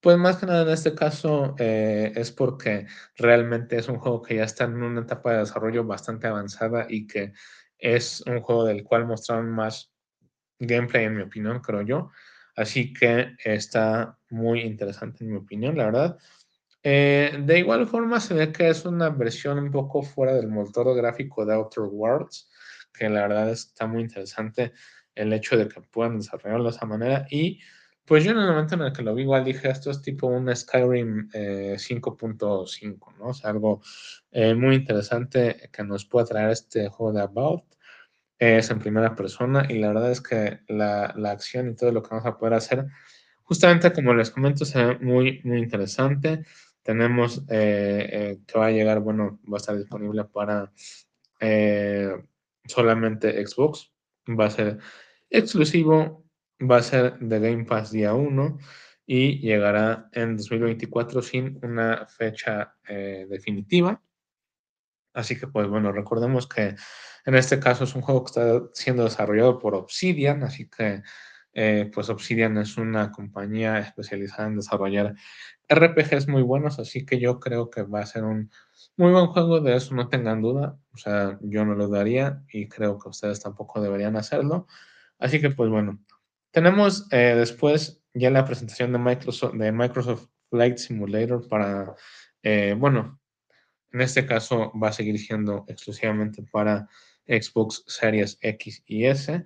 [0.03, 2.87] pues más que nada en este caso eh, es porque
[3.17, 7.07] realmente es un juego que ya está en una etapa de desarrollo bastante avanzada y
[7.07, 7.33] que
[7.79, 9.93] es un juego del cual mostraron más
[10.59, 12.11] gameplay en mi opinión, creo yo.
[12.55, 16.19] Así que está muy interesante en mi opinión, la verdad.
[16.83, 20.95] Eh, de igual forma se ve que es una versión un poco fuera del motor
[20.97, 22.49] gráfico de Outer Worlds
[22.93, 24.73] que la verdad está muy interesante
[25.15, 27.27] el hecho de que puedan desarrollarlo de esa manera.
[27.31, 27.61] Y
[28.13, 30.27] pues yo en el momento en el que lo vi, igual dije, esto es tipo
[30.27, 33.29] un Skyrim 5.5, eh, ¿no?
[33.29, 33.81] O sea, algo
[34.31, 37.65] eh, muy interesante que nos puede traer este juego de About.
[38.39, 42.03] es en primera persona y la verdad es que la, la, acción y todo lo
[42.03, 42.85] que vamos a poder hacer,
[43.45, 46.45] justamente como les comento, se ve muy, muy interesante.
[46.83, 50.71] Tenemos eh, que va a llegar, bueno, va a estar disponible para
[52.67, 53.91] solamente Xbox,
[54.29, 54.81] va a ser
[55.31, 56.22] exclusivo,
[56.71, 58.59] va a ser de Game Pass día 1
[59.07, 64.01] y llegará en 2024 sin una fecha eh, definitiva.
[65.15, 66.75] Así que, pues bueno, recordemos que
[67.27, 71.03] en este caso es un juego que está siendo desarrollado por Obsidian, así que,
[71.55, 75.15] eh, pues Obsidian es una compañía especializada en desarrollar
[75.69, 78.51] RPGs muy buenos, así que yo creo que va a ser un
[78.97, 80.79] muy buen juego, de eso no tengan duda.
[80.93, 84.67] O sea, yo no lo daría y creo que ustedes tampoco deberían hacerlo.
[85.19, 85.99] Así que, pues bueno,
[86.53, 91.95] tenemos eh, después ya la presentación de Microsoft, de Microsoft Flight Simulator para,
[92.43, 93.21] eh, bueno,
[93.91, 96.89] en este caso va a seguir siendo exclusivamente para
[97.27, 99.45] Xbox Series X y S.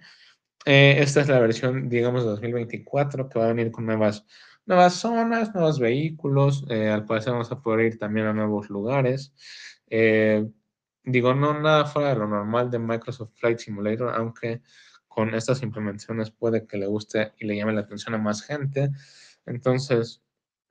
[0.65, 4.27] Eh, esta es la versión, digamos, de 2024 que va a venir con nuevas
[4.67, 9.33] nuevas zonas, nuevos vehículos, eh, al parecer vamos a poder ir también a nuevos lugares.
[9.89, 10.45] Eh,
[11.05, 14.63] digo, no nada fuera de lo normal de Microsoft Flight Simulator, aunque
[15.17, 18.91] con estas implementaciones puede que le guste y le llame la atención a más gente.
[19.47, 20.23] Entonces,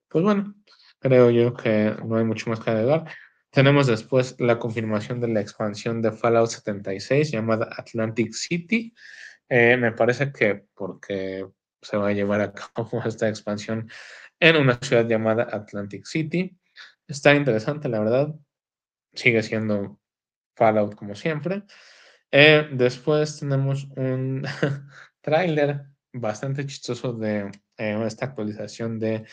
[0.08, 0.54] pues bueno,
[1.00, 3.06] creo yo que no hay mucho más que agregar.
[3.50, 8.94] Tenemos después la confirmación de la expansión de Fallout 76 llamada Atlantic City.
[9.50, 11.48] Eh, me parece que porque
[11.82, 13.90] se va a llevar a cabo esta expansión
[14.40, 16.56] en una ciudad llamada Atlantic City.
[17.08, 18.36] Está interesante, la verdad.
[19.16, 20.00] Sigue siendo
[20.56, 21.64] Fallout como siempre.
[22.38, 24.44] Eh, después tenemos un
[25.22, 29.26] tráiler bastante chistoso de eh, esta actualización de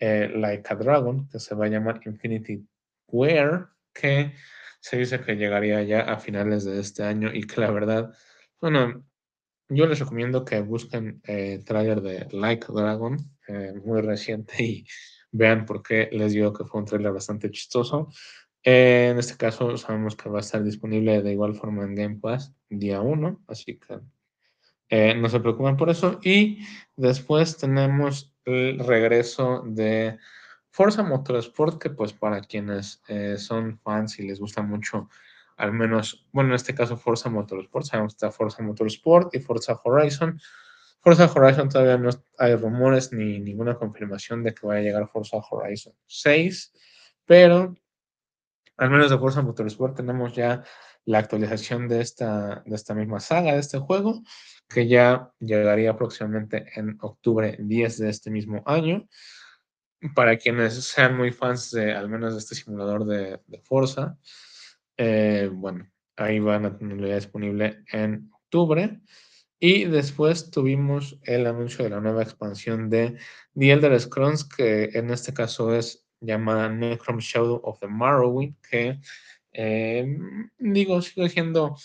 [0.00, 2.66] eh, Like a Dragon, que se va a llamar Infinity
[3.06, 4.34] Wear, que
[4.80, 8.12] se dice que llegaría ya a finales de este año y que la verdad,
[8.60, 9.04] bueno,
[9.68, 13.18] yo les recomiendo que busquen el tráiler de Like a Dragon,
[13.84, 14.84] muy reciente, y
[15.30, 18.08] vean por qué les digo que fue un tráiler bastante chistoso.
[18.62, 22.54] En este caso sabemos que va a estar disponible de igual forma en Game Pass
[22.68, 24.00] día 1, así que
[24.90, 26.18] eh, no se preocupen por eso.
[26.22, 30.18] Y después tenemos el regreso de
[30.70, 35.08] Forza Motorsport, que pues para quienes eh, son fans y les gusta mucho,
[35.56, 39.78] al menos, bueno, en este caso Forza Motorsport, sabemos que está Forza Motorsport y Forza
[39.82, 40.40] Horizon.
[41.00, 45.36] Forza Horizon todavía no hay rumores ni ninguna confirmación de que vaya a llegar Forza
[45.36, 46.72] Horizon 6,
[47.24, 47.74] pero
[48.78, 50.64] al menos de Forza Motorsport tenemos ya
[51.04, 54.22] la actualización de esta, de esta misma saga, de este juego,
[54.68, 59.08] que ya llegaría próximamente en octubre 10 de este mismo año.
[60.14, 64.16] Para quienes sean muy fans de al menos de este simulador de, de Forza,
[64.96, 69.00] eh, bueno, ahí van a tenerlo ya disponible en octubre.
[69.58, 73.18] Y después tuvimos el anuncio de la nueva expansión de
[73.58, 79.00] The Elder Scrolls, que en este caso es llamada Necrom Shadow of the Morrowind, que
[79.52, 80.06] eh,
[80.58, 81.76] digo, sigue siendo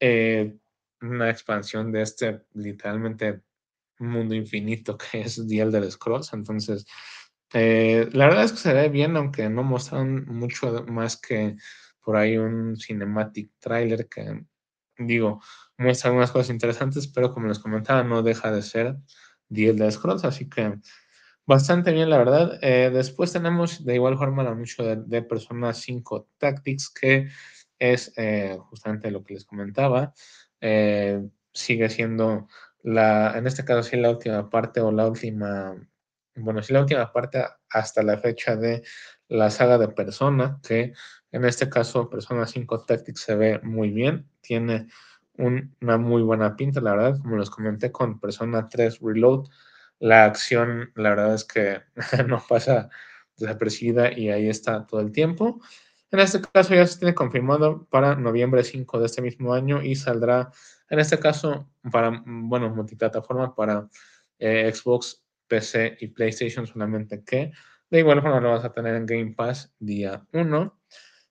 [0.00, 0.56] eh,
[1.00, 3.42] una expansión de este literalmente
[3.98, 6.32] mundo infinito que es The Elder Scrolls.
[6.32, 6.86] Entonces,
[7.52, 11.56] eh, la verdad es que se ve bien, aunque no mostraron mucho más que
[12.02, 14.44] por ahí un cinematic trailer que,
[14.98, 15.42] digo,
[15.76, 18.96] muestra algunas cosas interesantes, pero como les comentaba, no deja de ser
[19.52, 20.78] The Elder Scrolls, así que
[21.48, 22.58] bastante bien, la verdad.
[22.62, 27.28] Eh, después tenemos de igual forma el anuncio de, de Persona 5 Tactics, que
[27.78, 30.12] es eh, justamente lo que les comentaba.
[30.60, 31.20] Eh,
[31.52, 32.48] sigue siendo
[32.82, 35.74] la, en este caso sí la última parte o la última,
[36.36, 38.82] bueno, sí la última parte hasta la fecha de
[39.28, 40.92] la saga de Persona, que
[41.32, 44.88] en este caso Persona 5 Tactics se ve muy bien, tiene
[45.34, 49.46] una muy buena pinta, la verdad, como les comenté con Persona 3 Reload,
[50.00, 51.82] la acción, la verdad es que
[52.26, 52.88] no pasa
[53.36, 55.60] desapercibida y ahí está todo el tiempo.
[56.10, 59.94] En este caso ya se tiene confirmado para noviembre 5 de este mismo año y
[59.94, 60.50] saldrá,
[60.88, 63.88] en este caso, para, bueno, multiplataforma para
[64.38, 67.52] eh, Xbox, PC y PlayStation solamente que
[67.90, 70.78] de igual forma lo vas a tener en Game Pass día 1.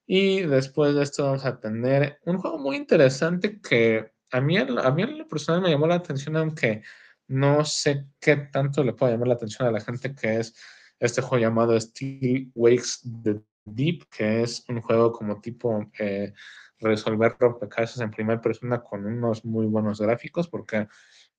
[0.06, 4.90] Y después de esto vamos a tener un juego muy interesante que a mí, a
[4.90, 6.82] mí lo personal me llamó la atención, aunque
[7.28, 10.54] no sé qué tanto le puede llamar la atención a la gente, que es
[10.98, 16.32] este juego llamado Steel Wakes the Deep, que es un juego como tipo eh,
[16.80, 20.88] resolver rompecabezas en primera persona con unos muy buenos gráficos, porque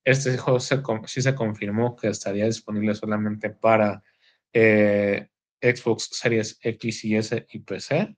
[0.04, 4.02] este juego se, sí se confirmó que estaría disponible solamente para
[4.52, 5.28] eh,
[5.60, 8.16] Xbox Series X y S y PC.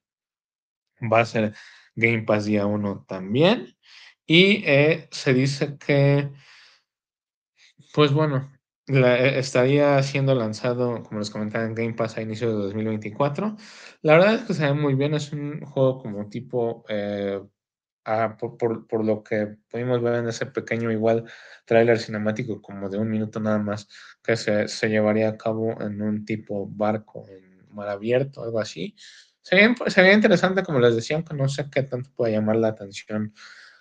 [1.13, 1.55] Va a ser
[1.95, 3.77] Game Pass día 1 también.
[4.27, 6.31] Y eh, se dice que,
[7.93, 8.51] pues bueno,
[8.87, 13.57] e, estaría siendo lanzado, como les comentaba, en Game Pass a inicio de 2024.
[14.03, 17.41] La verdad es que se ve muy bien, es un juego como tipo, eh,
[18.05, 21.25] ah, por, lo que pudimos ver en ese pequeño igual
[21.65, 23.89] tráiler cinemático como de un minuto nada más,
[24.23, 28.97] que se, se, llevaría a cabo en un tipo barco en mar abierto, algo así.
[29.43, 32.57] Se veía, se veía interesante, como les decía, aunque no sé qué tanto puede llamar
[32.57, 33.35] la atención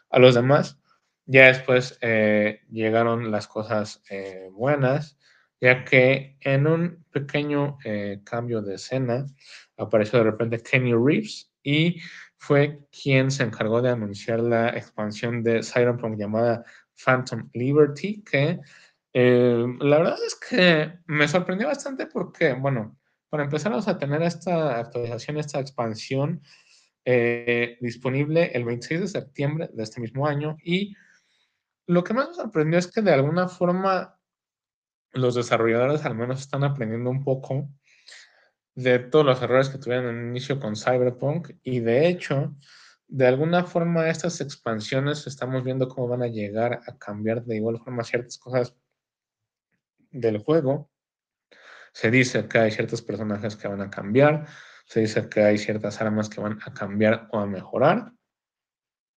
[0.09, 0.80] a los demás.
[1.25, 5.17] Ya después eh, llegaron las cosas eh, buenas,
[5.59, 9.25] ya que en un pequeño eh, cambio de escena
[9.77, 12.01] apareció de repente Kenny Reeves y
[12.37, 16.65] fue quien se encargó de anunciar la expansión de Cyberpunk llamada
[17.05, 18.59] Phantom Liberty, que
[19.13, 22.97] la verdad es que me sorprendió bastante porque, bueno,
[23.29, 26.41] para empezar vamos a tener esta actualización, esta expansión
[27.79, 30.95] disponible el 26 de septiembre de este mismo año y
[31.87, 34.17] lo que más me sorprendió es que de alguna forma
[35.13, 37.69] los desarrolladores al menos están aprendiendo un poco
[38.75, 42.55] de todos los errores que tuvieron en el inicio con Cyberpunk y de hecho,
[43.07, 47.79] de alguna forma estas expansiones estamos viendo cómo van a llegar a cambiar de igual
[47.79, 48.73] forma ciertas cosas
[50.11, 50.89] del juego.
[51.93, 54.47] Se dice que hay ciertos personajes que van a cambiar,
[54.85, 58.13] se dice que hay ciertas armas que van a cambiar o a mejorar.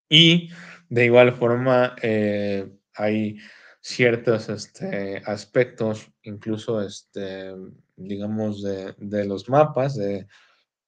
[0.08, 0.50] Y
[0.88, 3.38] de igual forma, eh, hay
[3.80, 7.52] ciertos este, aspectos, incluso, este,
[7.96, 10.26] digamos, de, los mapas de,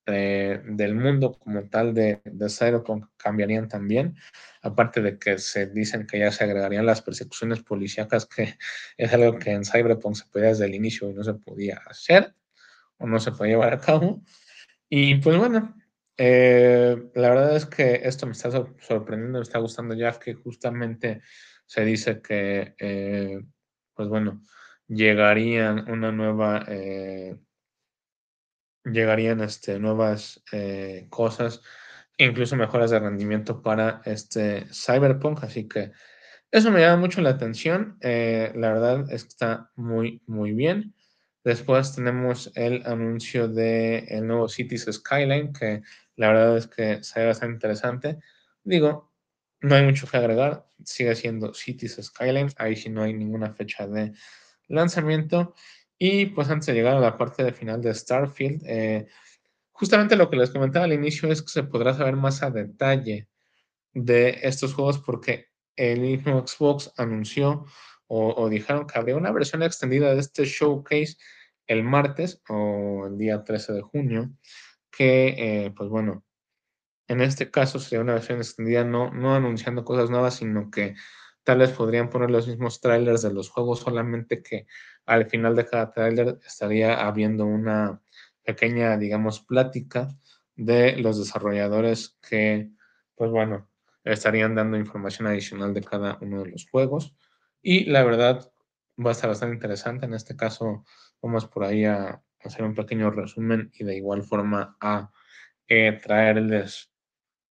[0.06, 4.16] del mundo como tal de, de Cyberpunk cambiarían también,
[4.62, 8.56] aparte de que se dicen que ya se agregarían las persecuciones policíacas, que
[8.96, 12.34] es algo que en Cyberpunk se podía desde el inicio y no se podía hacer
[12.98, 14.22] o no se podía llevar a cabo.
[14.88, 15.74] Y pues bueno,
[16.16, 21.22] eh, la verdad es que esto me está sorprendiendo, me está gustando ya que justamente
[21.66, 23.42] se dice que, eh,
[23.94, 24.42] pues bueno,
[24.88, 27.36] llegarían una nueva, eh,
[28.84, 30.42] llegarían este, nuevas
[31.10, 31.60] cosas,
[32.18, 35.92] incluso mejoras de rendimiento para este Cyberpunk, así que
[36.50, 40.95] eso me llama mucho la atención, la verdad es que está muy, muy bien.
[41.46, 45.80] Después tenemos el anuncio del el nuevo Cities Skyline, que
[46.16, 48.18] la verdad es que se ve bastante interesante.
[48.64, 49.12] Digo,
[49.60, 53.86] no hay mucho que agregar, sigue siendo Cities Skyline, ahí sí no hay ninguna fecha
[53.86, 54.12] de
[54.66, 55.54] lanzamiento.
[55.96, 59.06] Y pues antes de llegar a la parte de final de Starfield, eh,
[59.70, 63.28] justamente lo que les comentaba al inicio es que se podrá saber más a detalle
[63.94, 67.66] de estos juegos porque el mismo Xbox anunció
[68.08, 71.16] o, dijeron que habría una versión extendida de este showcase
[71.66, 74.30] el martes o el día 13 de junio,
[74.90, 75.34] que
[75.66, 76.24] eh, pues bueno,
[77.08, 80.94] en este caso sería una versión extendida, no, no anunciando cosas nuevas, sino que
[81.44, 84.66] tal vez podrían poner los mismos trailers de los juegos, solamente que
[85.06, 88.00] al final de cada trailer estaría habiendo una
[88.44, 90.08] pequeña, digamos, plática
[90.56, 92.70] de los desarrolladores que,
[93.14, 93.68] pues bueno,
[94.02, 97.14] estarían dando información adicional de cada uno de los juegos.
[97.62, 98.52] Y la verdad
[99.04, 100.06] va a estar bastante interesante.
[100.06, 100.84] En este caso,
[101.22, 105.10] vamos por ahí a hacer un pequeño resumen y de igual forma a
[105.68, 106.92] eh, traerles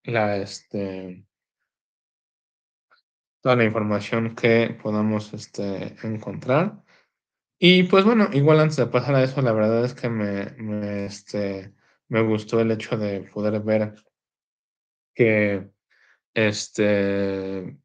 [0.03, 1.25] la, este,
[3.41, 6.83] toda la información que podamos este, encontrar.
[7.59, 11.05] Y pues bueno, igual antes de pasar a eso, la verdad es que me, me,
[11.05, 11.73] este,
[12.07, 13.95] me gustó el hecho de poder ver
[15.13, 15.69] que
[16.33, 17.77] este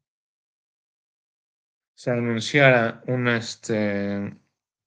[1.95, 4.35] se anunciara un este,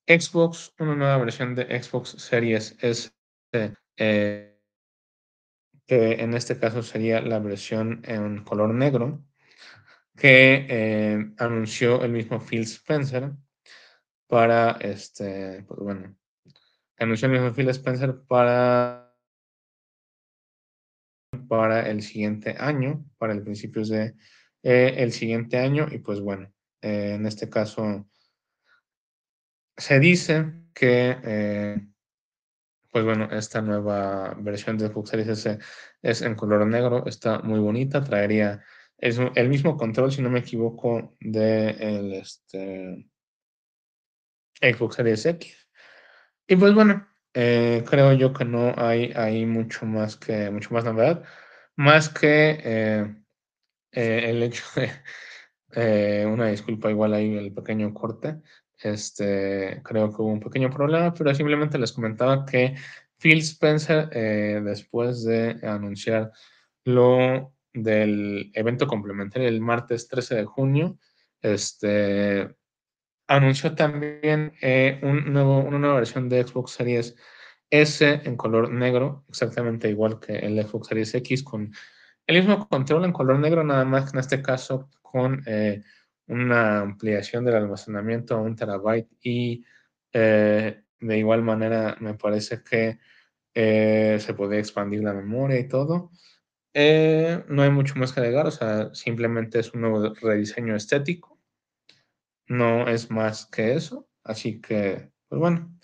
[0.07, 3.11] Xbox, una nueva versión de Xbox Series S,
[3.97, 4.61] eh,
[5.87, 9.25] que en este caso sería la versión en color negro,
[10.17, 13.33] que eh, anunció el mismo Phil Spencer
[14.27, 16.17] para este, pues bueno,
[16.99, 19.05] anunció el mismo Phil Spencer para
[21.49, 24.15] para el siguiente año, para el principios de
[24.63, 28.07] eh, el siguiente año y pues bueno, en este caso,
[29.77, 31.87] se dice que, eh,
[32.91, 35.59] pues bueno, esta nueva versión de Xbox Series S
[36.03, 38.63] es en color negro, está muy bonita, traería
[38.99, 43.07] es el mismo control, si no me equivoco, de el este,
[44.61, 45.69] Xbox Series X.
[46.47, 50.85] Y pues bueno, eh, creo yo que no hay, hay mucho más que mucho más
[50.85, 51.25] novedad,
[51.77, 53.17] más que
[53.93, 54.91] el hecho de
[55.77, 58.41] eh, una disculpa igual ahí el pequeño corte.
[58.79, 62.75] Este, creo que hubo un pequeño problema, pero simplemente les comentaba que
[63.19, 66.33] Phil Spencer, eh, después de anunciar
[66.85, 70.99] lo del evento complementario el martes 13 de junio,
[71.41, 72.55] este,
[73.27, 77.17] anunció también eh, un nuevo, una nueva versión de Xbox Series
[77.71, 81.73] S en color negro, exactamente igual que el Xbox Series X, con
[82.27, 85.83] el mismo control en color negro, nada más que en este caso con eh,
[86.27, 89.65] una ampliación del almacenamiento a un terabyte y
[90.13, 92.99] eh, de igual manera me parece que
[93.55, 96.11] eh, se puede expandir la memoria y todo.
[96.75, 101.41] no hay mucho más que agregar, o sea, simplemente es un nuevo rediseño estético.
[102.47, 104.09] No es más que eso.
[104.23, 105.79] Así que, pues bueno.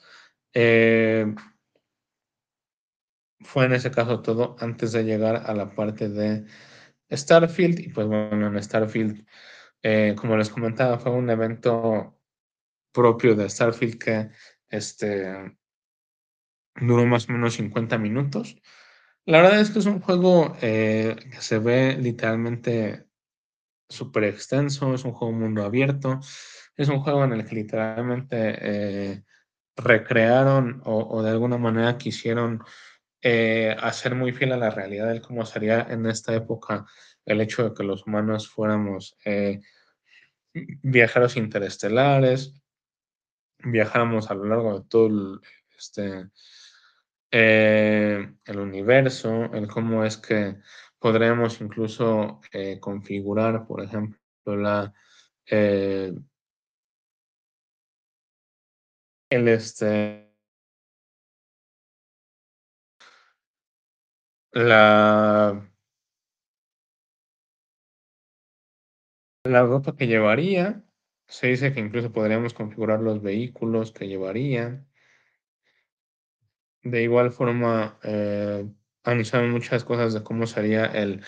[3.41, 6.45] fue en ese caso todo antes de llegar a la parte de
[7.11, 7.81] Starfield.
[7.81, 9.27] Y pues bueno, en Starfield,
[9.83, 12.19] eh, como les comentaba, fue un evento
[12.93, 14.31] propio de Starfield que
[14.69, 15.57] este,
[16.77, 18.57] duró más o menos 50 minutos.
[19.27, 23.07] La verdad es que es un juego eh, que se ve literalmente
[23.89, 26.21] súper extenso, es un juego mundo abierto,
[26.77, 29.25] es un juego en el que literalmente eh,
[29.77, 32.63] recrearon o, de alguna manera quisieron
[33.23, 36.87] hacer muy fiel a la realidad de cómo sería en esta época
[37.31, 39.61] el hecho de que los humanos fuéramos eh,
[40.53, 42.61] viajeros interestelares,
[43.59, 45.41] viajáramos a lo largo de todo el,
[45.79, 46.29] este,
[47.31, 50.57] eh, el universo, el cómo es que
[50.99, 54.93] podremos incluso eh, configurar, por ejemplo, la,
[55.47, 56.25] el
[59.31, 60.35] este,
[64.53, 65.70] la,
[69.51, 70.85] la ropa que llevaría.
[71.27, 74.85] Se dice que incluso podríamos configurar los vehículos que llevaría.
[76.83, 78.67] De igual forma, eh,
[79.05, 81.23] anunciaron muchas cosas de cómo sería el,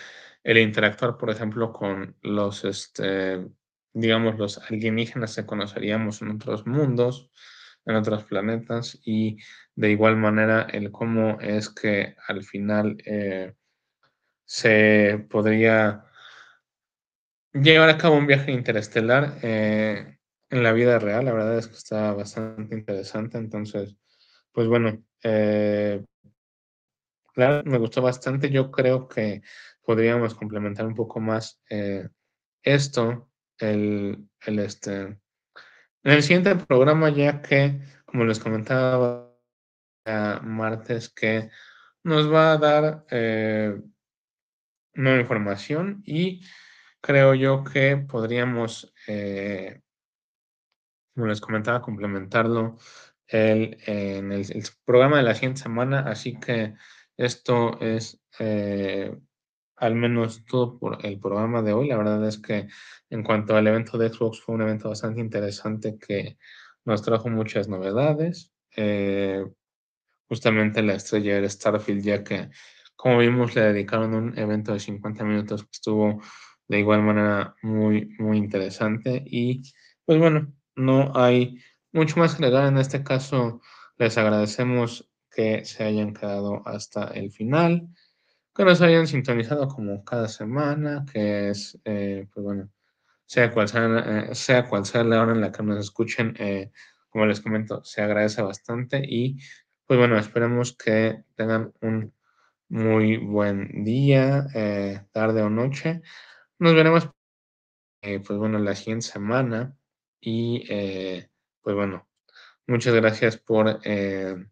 [0.44, 3.46] el interactuar, por ejemplo, con los, este,
[3.92, 7.30] digamos, los alienígenas que conoceríamos en otros mundos,
[7.84, 9.38] en otros planetas, y
[9.74, 13.54] de igual manera el cómo es que al final eh,
[14.44, 16.06] se podría
[17.52, 20.18] llevar a cabo un viaje interestelar eh,
[20.50, 21.24] en la vida real.
[21.24, 23.38] La verdad es que está bastante interesante.
[23.38, 23.96] Entonces,
[24.52, 26.04] pues bueno, eh,
[27.34, 28.50] claro, me gustó bastante.
[28.50, 29.42] Yo creo que
[29.82, 32.08] podríamos complementar un poco más eh,
[32.62, 35.18] esto, el, el este, en
[36.04, 39.28] el siguiente programa, ya que, como les comentaba,
[40.42, 41.50] martes que
[42.02, 43.06] nos va a dar
[44.94, 46.42] nueva información y
[47.02, 49.82] creo yo que podríamos, eh,
[51.14, 52.78] como les comentaba, complementarlo
[53.26, 54.46] el, en el,
[54.84, 56.00] programa de la siguiente semana.
[56.00, 56.74] Así que
[57.16, 59.14] esto es eh,
[59.76, 61.88] al menos todo por el programa de hoy.
[61.88, 62.68] La verdad es que
[63.10, 66.38] en cuanto al evento de Xbox fue un evento bastante interesante que
[66.84, 68.52] nos trajo muchas novedades.
[68.76, 69.44] Eh,
[70.28, 72.50] justamente la estrella era Starfield, ya que
[72.94, 76.22] como vimos le dedicaron un evento de 50 minutos que estuvo
[76.72, 79.22] de igual manera muy, muy interesante.
[79.26, 79.62] Y
[80.06, 81.58] pues bueno, no hay
[81.92, 82.66] mucho más que agregar.
[82.66, 83.60] En este caso,
[83.98, 87.88] les agradecemos que se hayan quedado hasta el final,
[88.54, 92.70] que nos hayan sintonizado como cada semana, que es, eh, pues bueno,
[93.26, 96.72] sea cual sea, eh, sea cual sea la hora en la que nos escuchen, eh,
[97.10, 99.38] como les comento, se agradece bastante y
[99.86, 102.14] pues bueno, esperemos que tengan un
[102.68, 104.46] muy buen día,
[105.12, 106.02] tarde o noche.
[106.62, 107.10] Nos veremos,
[108.02, 109.76] eh, pues bueno, la siguiente semana.
[110.20, 111.28] Y eh,
[111.60, 112.08] pues bueno,
[112.68, 114.46] muchas gracias por, eh,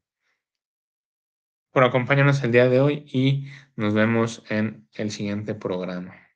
[1.70, 3.46] por acompañarnos el día de hoy y
[3.76, 6.29] nos vemos en el siguiente programa.